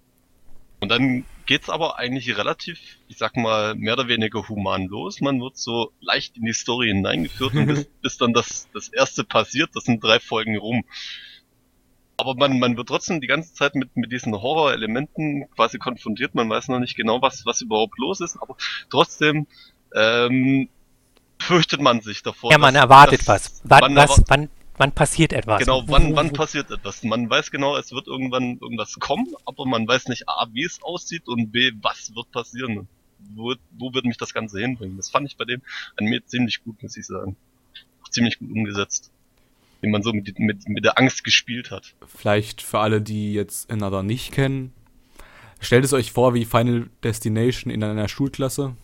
und 0.80 0.90
dann 0.90 1.26
geht's 1.48 1.70
aber 1.70 1.98
eigentlich 1.98 2.38
relativ, 2.38 2.80
ich 3.08 3.18
sag 3.18 3.36
mal, 3.36 3.74
mehr 3.74 3.94
oder 3.94 4.08
weniger 4.08 4.48
human 4.48 4.86
los. 4.86 5.22
Man 5.22 5.42
wird 5.42 5.58
so 5.58 5.92
leicht 6.00 6.38
in 6.38 6.44
die 6.44 6.54
Story 6.54 6.88
hineingeführt 6.90 7.56
und 7.56 7.66
bis, 7.66 7.86
bis 8.02 8.18
dann 8.18 8.34
das, 8.34 8.68
das 8.74 8.90
erste 8.90 9.24
passiert, 9.24 9.72
das 9.74 9.86
sind 9.86 10.04
drei 10.04 10.20
Folgen 10.20 10.58
rum. 10.58 10.84
aber 12.18 12.36
man, 12.36 12.60
man 12.60 12.78
wird 12.78 12.90
trotzdem 12.90 13.22
die 13.22 13.28
ganze 13.28 13.54
Zeit 13.54 13.76
mit, 13.76 13.96
mit 13.96 14.12
diesen 14.12 14.34
Horrorelementen 14.34 15.50
quasi 15.56 15.80
konfrontiert. 15.80 16.36
Man 16.36 16.50
weiß 16.50 16.68
noch 16.68 16.80
nicht 16.80 16.96
genau, 16.96 17.22
was, 17.22 17.46
was 17.46 17.62
überhaupt 17.62 17.98
los 17.98 18.22
ist, 18.22 18.38
aber 18.38 18.58
trotzdem 18.90 19.48
ähm, 19.96 20.70
fürchtet 21.40 21.82
man 21.82 22.02
sich 22.02 22.24
davor. 22.24 22.52
Ja, 22.52 22.58
man 22.58 22.74
dass, 22.74 22.84
erwartet 22.84 23.22
dass, 23.22 23.28
was. 23.28 23.62
Wann, 23.64 23.96
was 23.96 24.24
wann, 24.28 24.50
wann 24.78 24.92
passiert 24.92 25.34
etwas? 25.34 25.60
Genau, 25.60 25.84
wann, 25.88 26.16
wann 26.16 26.34
passiert 26.34 26.72
etwas? 26.72 27.04
Man 27.04 27.30
weiß 27.30 27.52
genau, 27.52 27.76
es 27.78 27.92
wird 27.92 28.08
irgendwann 28.08 28.58
irgendwas 28.60 28.96
kommen, 29.00 29.34
aber 29.46 29.66
man 29.66 29.88
weiß 29.88 30.08
nicht 30.08 30.28
A, 30.30 30.48
wie 30.54 30.64
es 30.64 30.82
aussieht 30.82 31.28
und 31.28 31.52
B, 31.52 31.72
was 31.82 32.16
wird 32.16 32.32
passieren. 32.32 32.88
Wo, 33.36 33.56
wo 33.72 33.94
wird 33.94 34.06
mich 34.06 34.18
das 34.18 34.34
Ganze 34.34 34.60
hinbringen? 34.60 34.98
Das 34.98 35.10
fand 35.10 35.28
ich 35.28 35.38
bei 35.38 35.46
dem 35.46 35.62
an 35.98 36.06
mir 36.06 36.24
ziemlich 36.26 36.64
gut, 36.64 36.82
muss 36.84 36.96
ich 36.96 37.06
sagen. 37.06 37.36
Auch 38.04 38.10
ziemlich 38.10 38.40
gut 38.40 38.52
umgesetzt 38.52 39.12
wie 39.82 39.90
man 39.90 40.02
so 40.02 40.14
mit, 40.14 40.40
mit, 40.40 40.68
mit 40.68 40.86
der 40.86 40.98
Angst 40.98 41.24
gespielt 41.24 41.72
hat. 41.72 41.94
Vielleicht 42.08 42.62
für 42.62 42.80
alle, 42.80 43.02
die 43.02 43.34
jetzt 43.34 43.70
Another 43.72 44.04
nicht 44.04 44.32
kennen, 44.32 44.74
stellt 45.60 45.86
es 45.86 45.94
euch 45.94 46.12
vor 46.12 46.34
wie 46.34 46.46
Final 46.46 46.90
Destination 47.04 47.72
in 47.72 47.84
einer 47.84 48.08
Schulklasse. 48.08 48.76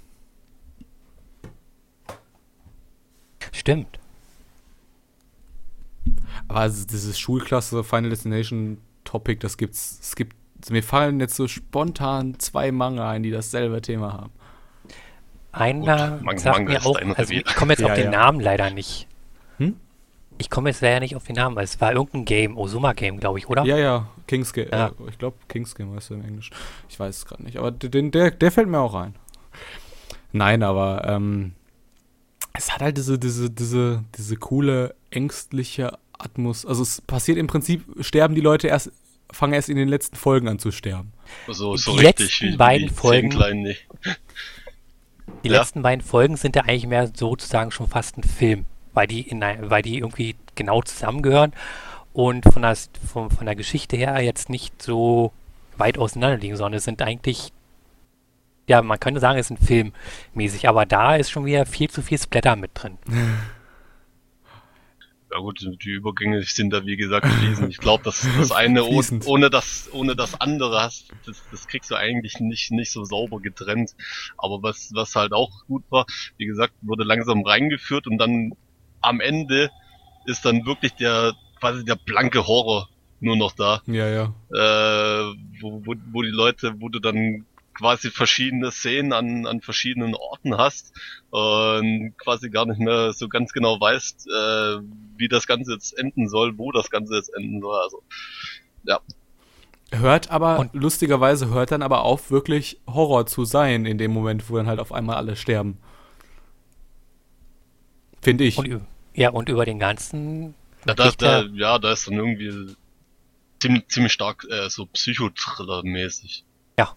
Stimmt. 3.52 4.00
Aber 6.48 6.62
also 6.62 6.86
dieses 6.86 7.20
Schulklasse 7.20 7.84
Final 7.84 8.10
Destination 8.10 8.78
Topic, 9.04 9.40
das 9.40 9.58
gibt's. 9.58 10.00
Es 10.02 10.16
gibt, 10.16 10.36
mir 10.70 10.84
fallen 10.84 11.20
jetzt 11.20 11.36
so 11.36 11.48
spontan 11.48 12.40
zwei 12.40 12.72
Manga 12.72 13.10
ein, 13.10 13.24
die 13.24 13.32
dasselbe 13.32 13.82
Thema 13.82 14.14
haben. 14.14 14.32
Einer 15.52 16.20
Gut, 16.20 16.40
sagt 16.40 16.58
Manga 16.58 16.74
mir 16.74 16.86
auch, 16.86 17.00
also 17.18 17.34
ich 17.34 17.46
komme 17.56 17.74
jetzt 17.74 17.82
ja, 17.82 17.88
auf 17.88 17.94
den 17.94 18.12
ja. 18.12 18.12
Namen 18.12 18.40
leider 18.40 18.70
nicht. 18.72 19.08
Hm? 19.58 19.76
Ich 20.40 20.50
komme 20.50 20.70
jetzt 20.70 20.82
leider 20.82 21.00
nicht 21.00 21.16
auf 21.16 21.26
den 21.26 21.36
Namen, 21.36 21.56
weil 21.56 21.66
es 21.66 21.80
war 21.80 21.94
irgendein 21.94 22.26
Game, 22.26 22.58
Osuma-Game, 22.58 23.20
glaube 23.20 23.38
ich, 23.38 23.48
oder? 23.48 23.64
Ja, 23.66 23.78
ja, 23.78 24.08
King's 24.26 24.52
Game. 24.52 24.70
Ja. 24.72 24.88
Äh, 24.88 24.92
ich 25.10 25.20
glaube, 25.20 25.38
King's 25.48 25.76
Game 25.76 25.94
heißt 25.94 26.12
er 26.12 26.18
im 26.18 26.26
Englisch. 26.26 26.50
Ich 26.90 27.00
weiß 27.00 27.16
es 27.16 27.26
gerade 27.26 27.44
nicht, 27.44 27.58
aber 27.58 27.72
den, 27.72 28.10
der, 28.12 28.32
der 28.32 28.52
fällt 28.52 28.68
mir 28.68 28.80
auch 28.80 28.96
ein. 28.96 29.16
Nein, 30.32 30.64
aber 30.64 31.08
ähm, 31.08 31.54
es 32.54 32.72
hat 32.72 32.82
halt 32.82 32.98
diese, 32.98 33.20
diese, 33.20 33.52
diese, 33.52 34.04
diese 34.18 34.38
coole, 34.38 34.96
ängstliche 35.12 36.00
Atmos. 36.24 36.66
Also 36.66 36.84
es 36.84 37.02
passiert 37.02 37.38
im 37.38 37.48
Prinzip, 37.48 37.84
sterben 38.00 38.36
die 38.36 38.42
Leute 38.42 38.68
erst, 38.68 38.92
fangen 39.32 39.54
erst 39.54 39.70
in 39.70 39.78
den 39.78 39.88
letzten 39.88 40.16
Folgen 40.16 40.48
an 40.48 40.60
zu 40.60 40.72
sterben. 40.72 41.12
So, 41.48 41.76
so 41.76 41.96
die 41.96 42.06
richtig, 42.06 42.40
letzten 42.40 42.54
wie, 42.54 42.58
beiden 42.58 42.90
wie 42.90 42.94
Folgen. 42.94 43.30
Kleinen, 43.30 43.76
die 45.44 45.48
ja. 45.48 45.60
letzten 45.60 45.82
beiden 45.82 46.04
Folgen 46.04 46.38
sind 46.38 46.56
ja 46.56 46.64
eigentlich 46.64 46.88
mehr 46.88 47.12
sozusagen 47.14 47.72
schon 47.72 47.88
fast 47.88 48.18
ein 48.18 48.24
Film 48.24 48.66
weil 48.94 49.08
die, 49.08 49.22
in, 49.22 49.42
weil 49.42 49.82
die 49.82 49.98
irgendwie 49.98 50.36
genau 50.56 50.82
zusammengehören 50.82 51.54
und 52.14 52.46
von 52.52 52.62
der, 52.62 52.76
von, 53.12 53.30
von 53.30 53.46
der 53.46 53.56
Geschichte 53.56 53.98
her 53.98 54.22
jetzt 54.22 54.50
nicht 54.50 54.82
so 54.82 55.32
weit 55.78 55.98
auseinander 55.98 56.38
liegen, 56.38 56.56
sondern 56.56 56.78
es 56.78 56.84
sind 56.84 57.02
eigentlich, 57.02 57.52
ja, 58.68 58.82
man 58.82 59.00
könnte 59.00 59.20
sagen, 59.20 59.40
es 59.40 59.50
ist 59.50 59.60
ein 59.60 59.66
Film 59.66 59.94
mäßig, 60.34 60.70
aber 60.70 60.86
da 60.86 61.16
ist 61.16 61.32
schon 61.32 61.46
wieder 61.46 61.66
viel 61.66 61.90
zu 61.90 62.02
viel 62.02 62.20
Splatter 62.20 62.56
mit 62.56 62.72
drin. 62.76 62.98
Ja 65.34 65.40
gut, 65.40 65.66
die 65.84 65.90
Übergänge 65.90 66.44
sind 66.44 66.72
da 66.72 66.86
wie 66.86 66.96
gesagt 66.96 67.28
fließend. 67.28 67.72
Ich 67.72 67.80
glaube, 67.80 68.04
dass 68.04 68.28
das 68.38 68.52
eine 68.52 68.84
ohne, 68.84 69.20
ohne 69.26 69.50
das 69.50 69.90
ohne 69.92 70.16
das 70.16 70.40
andere 70.40 70.80
hast, 70.80 71.12
das, 71.26 71.42
das 71.50 71.68
kriegst 71.68 71.90
du 71.90 71.96
eigentlich 71.96 72.40
nicht 72.40 72.70
nicht 72.72 72.92
so 72.92 73.04
sauber 73.04 73.40
getrennt. 73.40 73.96
Aber 74.38 74.62
was 74.62 74.92
was 74.94 75.16
halt 75.16 75.34
auch 75.34 75.66
gut 75.66 75.84
war, 75.90 76.06
wie 76.38 76.46
gesagt, 76.46 76.74
wurde 76.82 77.04
langsam 77.04 77.44
reingeführt 77.44 78.06
und 78.06 78.20
dann 78.20 78.52
am 79.02 79.22
Ende 79.22 79.72
ist 80.26 80.46
dann 80.46 80.68
wirklich 80.68 80.94
der 80.94 81.34
quasi 81.60 81.84
der 81.84 81.96
blanke 81.96 82.46
Horror 82.46 82.90
nur 83.20 83.36
noch 83.36 83.54
da. 83.54 83.82
Ja, 83.88 84.08
ja. 84.08 84.34
Äh, 84.52 85.34
wo, 85.62 85.82
wo, 85.84 85.96
wo 86.12 86.22
die 86.22 86.30
Leute, 86.30 86.76
wo 86.80 86.90
du 86.90 87.00
dann 87.00 87.48
quasi 87.74 88.12
verschiedene 88.12 88.72
Szenen 88.72 89.14
an, 89.14 89.46
an 89.46 89.62
verschiedenen 89.62 90.16
Orten 90.16 90.58
hast 90.58 90.94
und 91.32 92.14
quasi 92.18 92.50
gar 92.50 92.66
nicht 92.66 92.80
mehr 92.80 93.14
so 93.14 93.28
ganz 93.28 93.54
genau 93.54 93.80
weißt, 93.80 94.28
äh, 94.28 94.80
wie 95.18 95.28
das 95.28 95.48
Ganze 95.48 95.74
jetzt 95.74 95.98
enden 95.98 96.28
soll, 96.28 96.58
wo 96.58 96.72
das 96.72 96.90
Ganze 96.90 97.16
jetzt 97.16 97.34
enden 97.36 97.62
soll. 97.62 97.80
Also, 97.80 98.04
ja. 98.84 99.00
Hört 99.92 100.32
aber, 100.32 100.60
und 100.60 100.74
lustigerweise 100.74 101.50
hört 101.50 101.72
dann 101.72 101.84
aber 101.84 102.02
auf, 102.02 102.32
wirklich 102.32 102.80
Horror 102.88 103.28
zu 103.28 103.46
sein, 103.46 103.86
in 103.86 103.98
dem 103.98 104.12
Moment, 104.12 104.50
wo 104.50 104.58
dann 104.58 104.68
halt 104.68 104.80
auf 104.80 104.92
einmal 104.92 105.18
alle 105.18 105.36
sterben. 105.36 105.78
Finde 108.22 108.46
ich. 108.46 108.58
Und, 108.58 108.82
ja, 109.14 109.30
und 109.30 109.50
über 109.50 109.66
den 109.66 109.80
ganzen. 109.80 110.56
Ja, 110.88 110.96
da, 110.96 111.12
da, 111.12 111.42
ja, 111.54 111.78
da 111.78 111.92
ist 111.92 112.08
dann 112.08 112.16
irgendwie 112.16 112.76
ziemlich, 113.60 113.88
ziemlich 113.88 114.14
stark 114.14 114.46
äh, 114.50 114.70
so 114.70 114.86
Psychothriller-mäßig. 114.86 116.44
Ja. 116.80 116.96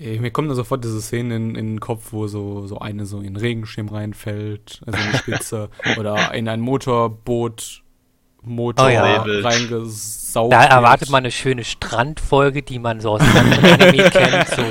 Mir 0.00 0.30
kommt 0.30 0.48
da 0.48 0.54
sofort 0.54 0.84
diese 0.84 1.00
Szene 1.00 1.34
in, 1.36 1.54
in 1.56 1.66
den 1.66 1.80
Kopf, 1.80 2.12
wo 2.12 2.28
so, 2.28 2.66
so 2.66 2.78
eine 2.78 3.04
so 3.04 3.20
in 3.20 3.36
Regenschirm 3.36 3.88
reinfällt, 3.88 4.80
also 4.86 4.98
in 4.98 5.12
die 5.12 5.18
Spitze, 5.18 5.70
oder 5.98 6.32
in 6.34 6.48
ein 6.48 6.60
Motorboot 6.60 7.82
Motor 8.42 8.86
oh 8.86 8.88
ja. 8.88 9.22
reingesaugt. 9.22 10.52
Da 10.52 10.64
erwartet 10.64 11.10
man 11.10 11.18
eine 11.18 11.32
schöne 11.32 11.64
Strandfolge, 11.64 12.62
die 12.62 12.78
man 12.78 13.00
so 13.00 13.12
aus 13.12 13.20
dem 13.20 13.36
Anime 13.36 14.10
kennt. 14.10 14.48
So. 14.48 14.62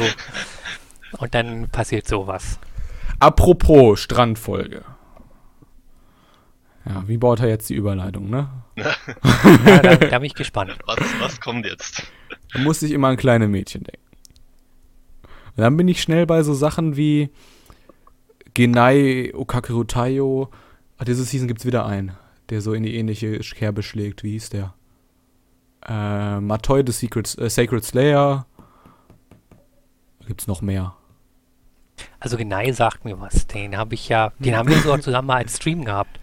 Und 1.17 1.36
dann 1.36 1.69
passiert 1.69 2.07
sowas. 2.07 2.60
Apropos 3.19 4.00
Strandfolge. 4.00 4.84
Ja, 6.86 7.03
wie 7.07 7.17
baut 7.17 7.41
er 7.41 7.50
jetzt 7.50 7.69
die 7.69 7.74
Überleitung, 7.74 8.29
ne? 8.29 8.50
ja, 8.77 9.79
da, 9.79 9.96
da, 9.96 10.19
bin 10.19 10.27
ich 10.27 10.36
gespannt. 10.36 10.74
Was, 10.86 11.00
was 11.19 11.41
kommt 11.41 11.65
jetzt? 11.65 12.03
Da 12.53 12.60
muss 12.60 12.81
ich 12.81 12.91
immer 12.91 13.10
an 13.10 13.17
kleine 13.17 13.48
Mädchen 13.48 13.84
denken. 13.84 14.06
Und 15.57 15.63
dann 15.63 15.75
bin 15.75 15.87
ich 15.87 16.01
schnell 16.01 16.27
bei 16.27 16.43
so 16.43 16.53
Sachen 16.53 16.97
wie 16.97 17.31
Genai 18.53 19.31
Okakeru 19.33 19.83
Taiyo. 19.85 20.49
Ach, 20.99 21.05
diese 21.05 21.23
Season 21.23 21.47
gibt's 21.47 21.65
wieder 21.65 21.85
einen, 21.85 22.11
der 22.49 22.61
so 22.61 22.73
in 22.73 22.83
die 22.83 22.95
ähnliche 22.95 23.39
Kerbe 23.39 23.81
schlägt. 23.81 24.23
Wie 24.23 24.31
hieß 24.31 24.51
der? 24.51 24.75
Äh, 25.87 26.39
Matoi 26.41 26.83
the 26.85 26.91
Secret, 26.91 27.35
äh, 27.39 27.49
Sacred 27.49 27.83
Slayer. 27.83 28.45
Gibt's 30.27 30.45
noch 30.45 30.61
mehr. 30.61 30.95
Also 32.19 32.37
Genai 32.37 32.71
sagt 32.71 33.03
mir 33.03 33.19
was. 33.19 33.47
Den 33.47 33.77
habe 33.77 33.95
ich 33.95 34.09
ja, 34.09 34.33
den 34.37 34.55
haben 34.55 34.69
wir 34.69 34.77
sogar 34.77 35.01
zusammen 35.01 35.27
mal 35.27 35.37
als 35.37 35.57
Stream 35.57 35.85
gehabt. 35.85 36.19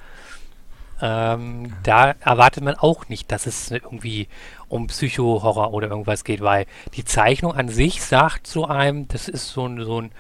Ähm, 1.01 1.73
da 1.83 2.13
erwartet 2.21 2.63
man 2.63 2.75
auch 2.77 3.09
nicht, 3.09 3.33
dass 3.33 3.47
es 3.47 3.71
irgendwie 3.71 4.29
um 4.69 4.87
Psycho-Horror 4.87 5.73
oder 5.73 5.89
irgendwas 5.89 6.25
geht, 6.25 6.41
weil 6.41 6.67
die 6.95 7.05
Zeichnung 7.05 7.53
an 7.53 7.69
sich 7.69 8.03
sagt 8.03 8.47
zu 8.47 8.67
einem, 8.67 9.09
das 9.09 9.29
ist 9.29 9.49
so 9.49 9.67
ein, 9.67 9.85
so 9.85 10.01
ein 10.01 10.13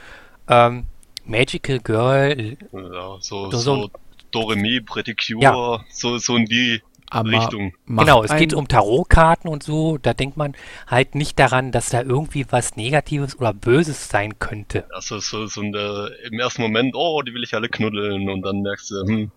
ähm, 0.48 0.86
Magical 1.24 1.78
Girl. 1.80 2.56
Ja, 2.72 3.16
so, 3.20 3.50
so, 3.50 3.58
so 3.58 3.90
Doremi, 4.30 4.80
Pretty 4.80 5.14
Cure, 5.14 5.42
ja. 5.42 5.84
so, 5.90 6.18
so 6.18 6.36
in 6.36 6.46
die 6.46 6.82
aber 7.14 7.30
Richtung. 7.30 7.72
Genau, 7.86 8.24
es 8.24 8.34
geht 8.36 8.54
um 8.54 8.66
Tarotkarten 8.66 9.48
und 9.48 9.62
so. 9.62 9.98
Da 9.98 10.14
denkt 10.14 10.36
man 10.36 10.54
halt 10.88 11.14
nicht 11.14 11.38
daran, 11.38 11.70
dass 11.70 11.90
da 11.90 12.02
irgendwie 12.02 12.44
was 12.50 12.76
Negatives 12.76 13.38
oder 13.38 13.54
Böses 13.54 14.08
sein 14.08 14.40
könnte. 14.40 14.84
Also 14.92 15.20
so, 15.20 15.46
so 15.46 15.62
der, 15.62 16.10
im 16.24 16.40
ersten 16.40 16.62
Moment, 16.62 16.96
oh, 16.96 17.22
die 17.22 17.32
will 17.32 17.44
ich 17.44 17.54
alle 17.54 17.68
knuddeln 17.68 18.28
und 18.28 18.42
dann 18.42 18.62
merkst 18.62 18.90
du, 18.90 19.06
hm. 19.06 19.30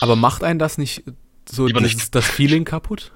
Aber 0.00 0.16
macht 0.16 0.44
einen 0.44 0.58
das 0.58 0.78
nicht 0.78 1.04
so 1.48 1.66
dieses, 1.66 1.82
nicht. 1.82 2.14
das 2.14 2.26
Feeling 2.26 2.64
kaputt? 2.64 3.12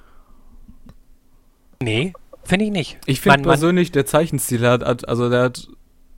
Nee, 1.83 2.13
finde 2.45 2.67
ich 2.67 2.71
nicht. 2.71 2.99
Ich 3.07 3.21
finde 3.21 3.43
persönlich, 3.43 3.93
der 3.93 4.07
Zeichenstil 4.07 4.67
hat, 4.67 5.09
also 5.09 5.29
der 5.29 5.43
hat 5.45 5.69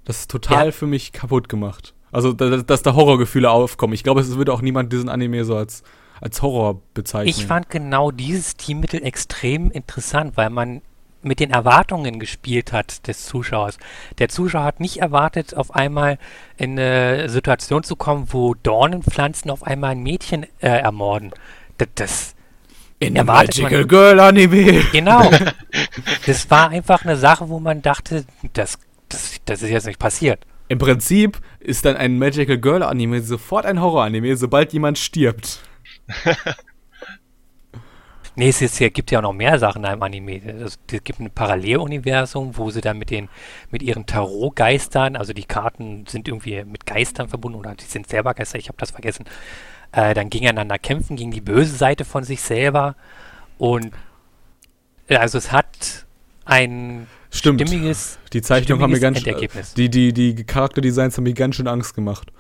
das 0.05 0.29
total 0.29 0.67
ja. 0.67 0.73
für 0.73 0.87
mich 0.87 1.13
kaputt 1.13 1.49
gemacht. 1.49 1.95
Also, 2.13 2.33
dass, 2.33 2.65
dass 2.67 2.83
da 2.83 2.95
Horrorgefühle 2.95 3.51
aufkommen. 3.51 3.93
Ich 3.93 4.05
glaube, 4.05 4.21
es 4.21 4.37
würde 4.37 4.53
auch 4.53 4.61
niemand 4.61 4.93
diesen 4.93 5.09
Anime 5.09 5.45
so 5.45 5.57
als 5.57 5.83
als 6.21 6.43
Horror 6.43 6.81
bezeichnen. 6.95 7.29
Ich 7.29 7.47
fand 7.47 7.71
genau 7.71 8.11
dieses 8.11 8.57
Teammittel 8.57 9.05
extrem 9.05 9.71
interessant, 9.71 10.37
weil 10.37 10.51
man 10.51 10.81
mit 11.25 11.41
den 11.41 11.51
Erwartungen 11.51 12.19
gespielt 12.19 12.73
hat 12.73 13.07
des 13.09 13.27
Zuschauers. 13.27 13.79
Der 14.19 14.29
Zuschauer 14.29 14.65
hat 14.65 14.81
nicht 14.81 14.99
erwartet, 14.99 15.57
auf 15.57 15.75
einmal 15.75 16.19
in 16.57 16.79
eine 16.79 17.29
Situation 17.29 17.83
zu 17.83 17.97
kommen, 17.97 18.29
wo 18.31 18.55
Dornenpflanzen 18.55 19.51
auf 19.51 19.63
einmal 19.63 19.93
ein 19.93 20.03
Mädchen 20.03 20.45
äh, 20.61 20.69
ermorden. 20.69 21.33
Das, 21.79 21.89
das 21.95 22.35
in 22.99 23.15
der 23.15 23.25
Magical 23.25 23.81
man, 23.81 23.89
Girl 23.89 24.21
Anime. 24.21 24.85
Genau. 24.93 25.31
das 26.27 26.51
war 26.51 26.71
einfach 26.71 27.05
eine 27.05 27.17
Sache, 27.17 27.49
wo 27.49 27.61
man 27.61 27.83
dachte, 27.83 28.25
das, 28.53 28.79
das, 29.09 29.41
das 29.45 29.63
ist 29.63 29.71
jetzt 29.71 29.87
nicht 29.87 29.99
passiert. 29.99 30.41
Im 30.69 30.79
Prinzip 30.79 31.41
ist 31.61 31.85
dann 31.85 31.97
ein 31.97 32.19
Magical 32.19 32.59
Girl 32.59 32.83
Anime 32.83 33.21
sofort 33.21 33.67
ein 33.67 33.81
Horror 33.81 34.05
Anime, 34.05 34.37
sobald 34.37 34.73
jemand 34.73 34.99
stirbt. 34.99 35.61
nee, 38.37 38.49
es, 38.49 38.63
ist, 38.63 38.81
es 38.81 38.93
gibt 38.93 39.11
ja 39.11 39.19
auch 39.19 39.23
noch 39.23 39.33
mehr 39.33 39.59
Sachen 39.59 39.83
in 39.83 39.87
einem 39.87 40.03
Anime. 40.03 40.41
Es, 40.45 40.79
es 40.91 41.05
gibt 41.05 41.21
ein 41.21 41.31
Paralleluniversum, 41.31 42.57
wo 42.57 42.71
sie 42.71 42.81
dann 42.81 42.99
mit 42.99 43.11
den 43.11 43.29
mit 43.71 43.83
ihren 43.83 44.07
Tarotgeistern, 44.07 45.17
also 45.17 45.33
die 45.33 45.45
Karten 45.45 46.07
sind 46.07 46.29
irgendwie 46.29 46.65
mit 46.65 46.87
Geistern 46.87 47.29
verbunden 47.29 47.59
oder 47.59 47.75
die 47.75 47.85
sind 47.85 48.09
selber 48.09 48.35
Geister, 48.35 48.59
ich 48.59 48.69
habe 48.69 48.79
das 48.79 48.91
vergessen, 48.91 49.25
äh, 49.93 50.15
dann 50.15 50.31
gegeneinander 50.31 50.79
kämpfen, 50.79 51.17
gegen 51.17 51.31
die 51.31 51.41
böse 51.41 51.77
Seite 51.77 52.05
von 52.05 52.25
sich 52.25 52.41
selber. 52.41 52.97
Und 53.59 53.93
äh, 55.09 55.17
also 55.17 55.39
es 55.39 55.53
hat 55.53 56.07
ein 56.45 57.07
Stimmt. 57.31 57.61
stimmiges, 57.61 58.19
Die 58.33 58.43
Zeichnung 58.43 58.81
haben 58.81 58.93
mir 58.93 59.01
ganz 59.01 59.19
Endergebnis. 59.19 59.75
die, 59.75 59.89
die, 59.89 60.13
die 60.13 60.45
Charakterdesigns 60.45 61.17
haben 61.17 61.25
mir 61.25 61.35
ganz 61.35 61.57
schön 61.57 61.67
Angst 61.67 61.95
gemacht. 61.95 62.33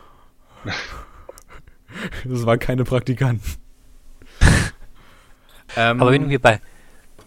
das 2.25 2.47
waren 2.47 2.59
keine 2.59 2.85
Praktikanten. 2.85 3.64
Ähm, 5.77 6.01
Aber 6.01 6.13
wenn 6.13 6.29
wir 6.29 6.41
bei 6.41 6.61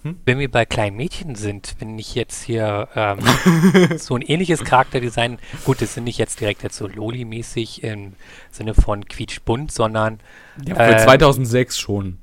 Hm? 0.08 0.20
wenn 0.26 0.40
wir 0.40 0.50
bei 0.50 0.66
kleinen 0.66 0.96
Mädchen 0.96 1.36
sind, 1.36 1.76
wenn 1.80 1.98
ich 1.98 2.16
jetzt 2.16 2.44
hier 2.44 2.88
ähm, 2.96 3.20
so 3.98 4.16
ein 4.16 4.22
ähnliches 4.22 4.64
Charakterdesign, 4.64 5.40
gut, 5.66 5.82
das 5.82 5.96
sind 5.96 6.04
nicht 6.04 6.18
jetzt 6.18 6.40
direkt 6.40 6.64
jetzt 6.64 6.78
so 6.78 6.88
Loli-mäßig 6.88 7.84
im 7.84 8.14
Sinne 8.52 8.74
von 8.74 9.06
quietschbunt, 9.06 9.72
sondern 9.72 10.20
ja, 10.66 10.76
für 10.76 10.82
ähm, 10.82 11.00
2006 11.00 11.80
schon. 11.80 12.18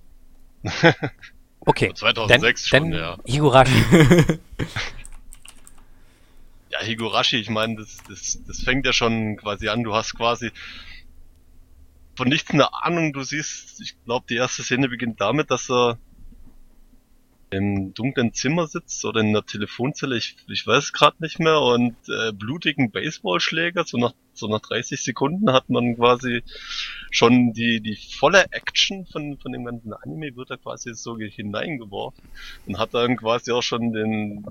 okay, 1.61 1.93
2006 1.95 2.71
dann, 2.71 2.83
schon, 2.83 2.90
dann 2.93 3.00
ja. 3.00 3.19
Higurashi. 3.26 3.85
Ja, 6.71 6.81
Higurashi, 6.81 7.37
ich 7.37 7.50
meine, 7.50 7.76
das, 7.76 7.99
das, 8.09 8.40
das 8.49 8.62
fängt 8.62 8.85
ja 8.85 8.93
schon 8.93 9.37
quasi 9.37 9.69
an. 9.69 9.85
Du 9.85 9.95
hast 9.95 10.16
quasi 10.16 10.50
von 12.16 12.26
nichts 12.26 12.50
eine 12.50 12.83
Ahnung. 12.83 13.12
Du 13.12 13.23
siehst, 13.23 13.81
ich 13.81 13.95
glaube, 14.04 14.26
die 14.28 14.35
erste 14.35 14.64
Szene 14.64 14.88
beginnt 14.88 15.21
damit, 15.21 15.52
dass 15.52 15.71
er 15.71 15.99
im 17.54 17.94
dunklen 17.94 18.32
Zimmer 18.32 18.66
sitzt 18.66 19.04
oder 19.04 19.20
in 19.20 19.32
der 19.32 19.46
Telefonzelle, 19.46 20.16
ich, 20.16 20.37
ich 20.49 20.66
weiß 20.66 20.92
gerade 20.92 21.16
nicht 21.20 21.38
mehr, 21.38 21.61
und 21.61 21.96
äh, 22.08 22.32
blutigen 22.32 22.90
Baseballschläger, 22.90 23.84
so 23.84 23.99
nach, 23.99 24.12
so 24.32 24.49
nach 24.49 24.61
30 24.61 25.02
Sekunden 25.02 25.52
hat 25.52 25.70
man 25.70 25.96
quasi 25.96 26.42
schon 27.11 27.52
die, 27.52 27.80
die 27.80 27.96
volle 27.96 28.46
Action 28.50 29.06
von, 29.06 29.38
von 29.38 29.52
dem 29.52 29.64
ganzen 29.64 29.92
Anime 29.92 30.34
wird 30.37 30.50
da 30.50 30.56
quasi 30.56 30.94
so 30.94 31.16
hineingeworfen 31.16 32.25
und 32.66 32.78
hat 32.78 32.92
dann 32.94 33.16
quasi 33.16 33.52
auch 33.52 33.62
schon 33.62 33.92
den, 33.92 34.44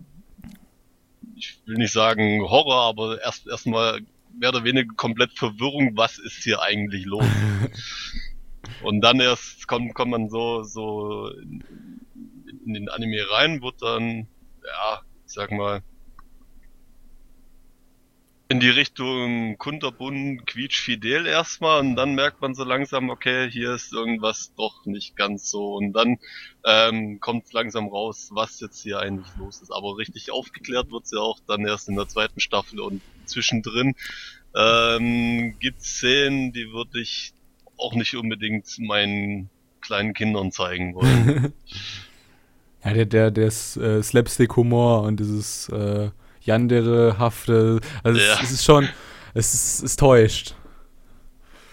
ich 1.35 1.59
will 1.65 1.77
nicht 1.77 1.93
sagen 1.93 2.41
Horror, 2.41 2.83
aber 2.83 3.21
erst 3.21 3.47
erstmal 3.47 3.99
mehr 4.39 4.49
oder 4.49 4.63
weniger 4.63 4.93
komplett 4.95 5.33
Verwirrung, 5.33 5.95
was 5.95 6.17
ist 6.17 6.43
hier 6.43 6.61
eigentlich 6.61 7.05
los? 7.05 7.25
Und 8.81 9.01
dann 9.01 9.19
erst 9.19 9.67
kommt, 9.67 9.93
kommt 9.93 10.11
man 10.11 10.29
so, 10.29 10.63
so 10.63 11.31
in, 12.65 12.73
den 12.73 12.89
Anime 12.89 13.29
rein, 13.29 13.61
wird 13.61 13.81
dann, 13.81 14.27
ja, 14.63 15.01
ich 15.25 15.33
sag 15.33 15.51
mal, 15.51 15.83
in 18.49 18.59
die 18.59 18.69
Richtung 18.69 19.57
Kunterbund, 19.57 20.45
Quietsch, 20.45 20.79
Fidel 20.79 21.25
erstmal 21.25 21.79
und 21.79 21.95
dann 21.95 22.13
merkt 22.13 22.39
man 22.39 22.53
so 22.53 22.63
langsam, 22.63 23.09
okay, 23.09 23.49
hier 23.49 23.73
ist 23.73 23.91
irgendwas 23.91 24.53
doch 24.55 24.85
nicht 24.85 25.15
ganz 25.15 25.49
so 25.49 25.73
und 25.73 25.93
dann 25.93 26.19
ähm, 26.63 27.19
kommt 27.19 27.51
langsam 27.51 27.87
raus, 27.87 28.29
was 28.31 28.59
jetzt 28.59 28.83
hier 28.83 28.99
eigentlich 28.99 29.35
los 29.39 29.61
ist. 29.61 29.71
Aber 29.71 29.97
richtig 29.97 30.29
aufgeklärt 30.29 30.91
wird's 30.91 31.09
ja 31.11 31.19
auch 31.19 31.39
dann 31.47 31.65
erst 31.65 31.89
in 31.89 31.95
der 31.95 32.07
zweiten 32.07 32.39
Staffel 32.39 32.79
und 32.79 33.01
zwischendrin 33.25 33.95
ähm, 34.55 35.55
gibt's 35.59 35.95
Szenen, 35.95 36.53
die 36.53 36.71
würde 36.71 37.01
ich 37.01 37.33
auch 37.77 37.95
nicht 37.95 38.15
unbedingt 38.15 38.67
meinen 38.77 39.49
kleinen 39.81 40.13
Kindern 40.13 40.51
zeigen 40.51 40.93
wollen. 40.93 41.53
Ja, 42.83 42.93
der, 42.93 43.05
der, 43.05 43.31
der 43.31 43.47
äh, 43.47 44.03
Slapstick-Humor 44.03 45.03
und 45.03 45.19
dieses 45.19 45.69
äh, 45.69 46.09
Yandere-hafte, 46.41 47.79
also 48.03 48.19
Ja. 48.19 48.33
es, 48.35 48.43
es 48.43 48.51
ist 48.51 48.65
schon, 48.65 48.89
es, 49.33 49.53
ist, 49.53 49.83
es 49.83 49.95
täuscht. 49.95 50.55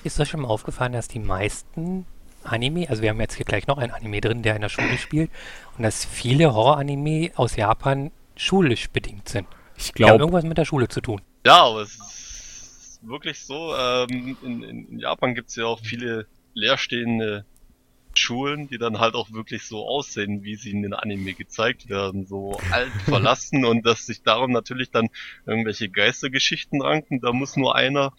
Ist 0.04 0.20
euch 0.20 0.28
schon 0.28 0.40
mal 0.40 0.48
aufgefallen, 0.48 0.92
dass 0.92 1.08
die 1.08 1.18
meisten 1.18 2.06
Anime, 2.44 2.88
also 2.88 3.02
wir 3.02 3.10
haben 3.10 3.20
jetzt 3.20 3.34
hier 3.34 3.44
gleich 3.44 3.66
noch 3.66 3.78
einen 3.78 3.92
Anime 3.92 4.20
drin, 4.20 4.42
der 4.42 4.54
in 4.54 4.62
der 4.62 4.68
Schule 4.68 4.96
spielt, 4.98 5.30
und 5.76 5.82
dass 5.82 6.04
viele 6.04 6.54
Horror-Anime 6.54 7.32
aus 7.34 7.56
Japan 7.56 8.10
schulisch 8.36 8.88
bedingt 8.90 9.28
sind. 9.28 9.46
Ich 9.76 9.92
Die 9.92 10.04
haben 10.04 10.10
glaube, 10.10 10.22
irgendwas 10.22 10.44
mit 10.44 10.58
der 10.58 10.64
Schule 10.64 10.88
zu 10.88 11.00
tun. 11.00 11.20
Ja, 11.44 11.64
aber 11.64 11.82
es 11.82 11.94
ist 11.94 13.00
wirklich 13.02 13.44
so. 13.44 13.74
Ähm, 13.76 14.36
in, 14.42 14.62
in, 14.62 14.98
Japan 14.98 15.34
gibt's 15.34 15.56
ja 15.56 15.66
auch 15.66 15.80
viele 15.80 16.26
leerstehende 16.54 17.44
Schulen, 18.20 18.68
die 18.68 18.78
dann 18.78 19.00
halt 19.00 19.14
auch 19.14 19.32
wirklich 19.32 19.64
so 19.64 19.86
aussehen, 19.86 20.44
wie 20.44 20.56
sie 20.56 20.70
in 20.70 20.82
den 20.82 20.94
Anime 20.94 21.34
gezeigt 21.34 21.88
werden. 21.88 22.26
So 22.26 22.58
alt, 22.70 22.92
verlassen 23.04 23.64
und 23.64 23.86
dass 23.86 24.06
sich 24.06 24.22
darum 24.22 24.52
natürlich 24.52 24.90
dann 24.90 25.08
irgendwelche 25.46 25.88
Geistergeschichten 25.88 26.82
ranken. 26.82 27.20
Da 27.20 27.32
muss 27.32 27.56
nur 27.56 27.74
einer 27.74 28.12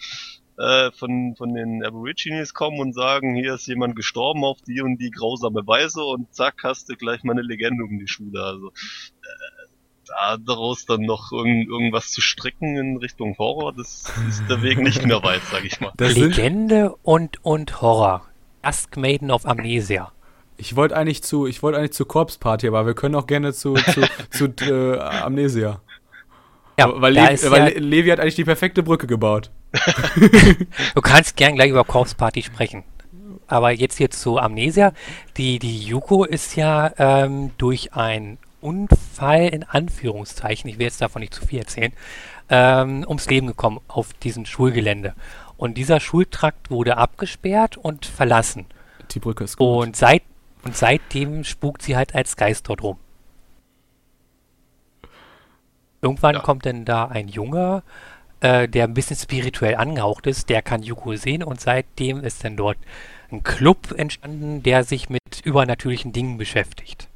äh, 0.58 0.92
von, 0.92 1.36
von 1.38 1.54
den 1.54 1.84
Aborigines 1.84 2.54
kommen 2.54 2.80
und 2.80 2.94
sagen, 2.94 3.36
hier 3.36 3.56
ist 3.56 3.68
jemand 3.68 3.96
gestorben 3.96 4.44
auf 4.44 4.62
die 4.62 4.82
und 4.82 4.98
die 4.98 5.12
grausame 5.12 5.66
Weise 5.66 6.04
und 6.04 6.34
zack, 6.34 6.64
hast 6.64 6.90
du 6.90 6.96
gleich 6.96 7.24
mal 7.24 7.34
eine 7.34 7.42
Legende 7.42 7.84
um 7.84 7.98
die 7.98 8.08
Schule. 8.08 8.44
Also 8.44 8.68
äh, 8.68 9.68
da 10.08 10.38
daraus 10.38 10.86
dann 10.86 11.02
noch 11.02 11.32
irgend, 11.32 11.68
irgendwas 11.68 12.12
zu 12.12 12.22
stricken 12.22 12.78
in 12.78 12.98
Richtung 12.98 13.38
Horror, 13.38 13.74
das 13.74 14.12
ist 14.28 14.44
der 14.50 14.62
Weg 14.62 14.80
nicht 14.80 15.06
mehr 15.06 15.24
weit, 15.24 15.42
sag 15.52 15.64
ich 15.64 15.80
mal. 15.80 15.92
das 15.98 16.16
Legende 16.16 16.96
und, 17.02 17.44
und 17.44 17.82
Horror. 17.82 18.28
Ask 18.62 18.98
Maiden 18.98 19.32
of 19.32 19.46
Amnesia. 19.46 20.12
ich 20.58 20.76
wollte 20.76 20.96
eigentlich 20.96 21.24
zu, 21.24 21.48
ich 21.48 21.64
wollte 21.64 21.78
eigentlich 21.80 21.94
zu 21.94 22.06
Corpse 22.06 22.40
Party, 22.40 22.68
aber 22.68 22.86
wir 22.86 22.94
können 22.94 23.16
auch 23.16 23.28
gerne 23.28 23.54
zu, 23.54 23.74
zu, 23.74 24.02
zu 24.32 24.46
äh, 24.72 25.00
Amnesia. 25.00 25.82
Ja, 26.80 26.90
weil 27.02 27.18
ist 27.18 27.50
weil 27.52 27.60
ja, 27.60 27.66
Le- 27.68 27.80
Levi 27.80 28.10
hat 28.10 28.20
eigentlich 28.20 28.36
die 28.36 28.44
perfekte 28.46 28.82
Brücke 28.84 29.06
gebaut. 29.08 29.52
du 30.96 31.02
kannst 31.02 31.36
gern 31.36 31.56
gleich 31.56 31.70
über 31.70 31.84
Corpse 31.84 32.16
Party 32.16 32.42
sprechen. 32.44 32.84
Aber 33.48 33.72
jetzt 33.72 33.98
hier 33.98 34.10
zu 34.10 34.38
Amnesia. 34.38 34.94
Die, 35.38 35.60
die 35.60 35.80
Yuko 35.80 36.24
ist 36.24 36.56
ja 36.56 36.92
ähm, 36.98 37.52
durch 37.58 37.94
einen 37.94 38.38
Unfall 38.62 39.48
in 39.50 39.64
Anführungszeichen, 39.64 40.70
ich 40.70 40.78
will 40.78 40.86
jetzt 40.86 41.02
davon 41.02 41.22
nicht 41.22 41.34
zu 41.34 41.46
viel 41.46 41.60
erzählen, 41.60 41.92
ähm, 42.50 43.04
ums 43.08 43.30
Leben 43.30 43.48
gekommen 43.48 43.80
auf 43.88 44.14
diesem 44.14 44.46
Schulgelände. 44.46 45.14
Und 45.62 45.76
dieser 45.76 46.00
Schultrakt 46.00 46.72
wurde 46.72 46.98
abgesperrt 46.98 47.78
und 47.78 48.08
verlassen. 48.08 48.66
Die 49.12 49.20
Brücke 49.20 49.44
ist 49.44 49.58
gut. 49.58 49.84
Und, 49.86 49.96
seit, 49.96 50.24
und 50.64 50.76
seitdem 50.76 51.44
spukt 51.44 51.84
sie 51.84 51.96
halt 51.96 52.16
als 52.16 52.36
Geist 52.36 52.68
dort 52.68 52.82
rum. 52.82 52.98
Irgendwann 56.02 56.34
Ja. 56.34 56.42
kommt 56.42 56.66
dann 56.66 56.84
da 56.84 57.06
ein 57.06 57.28
Junge, 57.28 57.84
äh, 58.40 58.68
der 58.68 58.86
ein 58.86 58.96
bisschen 58.96 59.16
spirituell 59.18 59.76
angehaucht 59.76 60.26
ist, 60.26 60.50
der 60.50 60.64
kann 60.64 60.82
Yuko 60.82 61.16
sehen 61.16 61.44
und 61.44 61.62
seitdem 61.62 62.24
ist 62.24 62.44
dann 62.44 62.58
dort 62.58 62.80
ein 63.32 63.44
Club 63.44 63.92
entstanden, 63.96 64.64
der 64.64 64.84
sich 64.84 65.12
mit 65.12 65.42
übernatürlichen 65.44 66.12
Dingen 66.12 66.40
beschäftigt. 66.40 67.08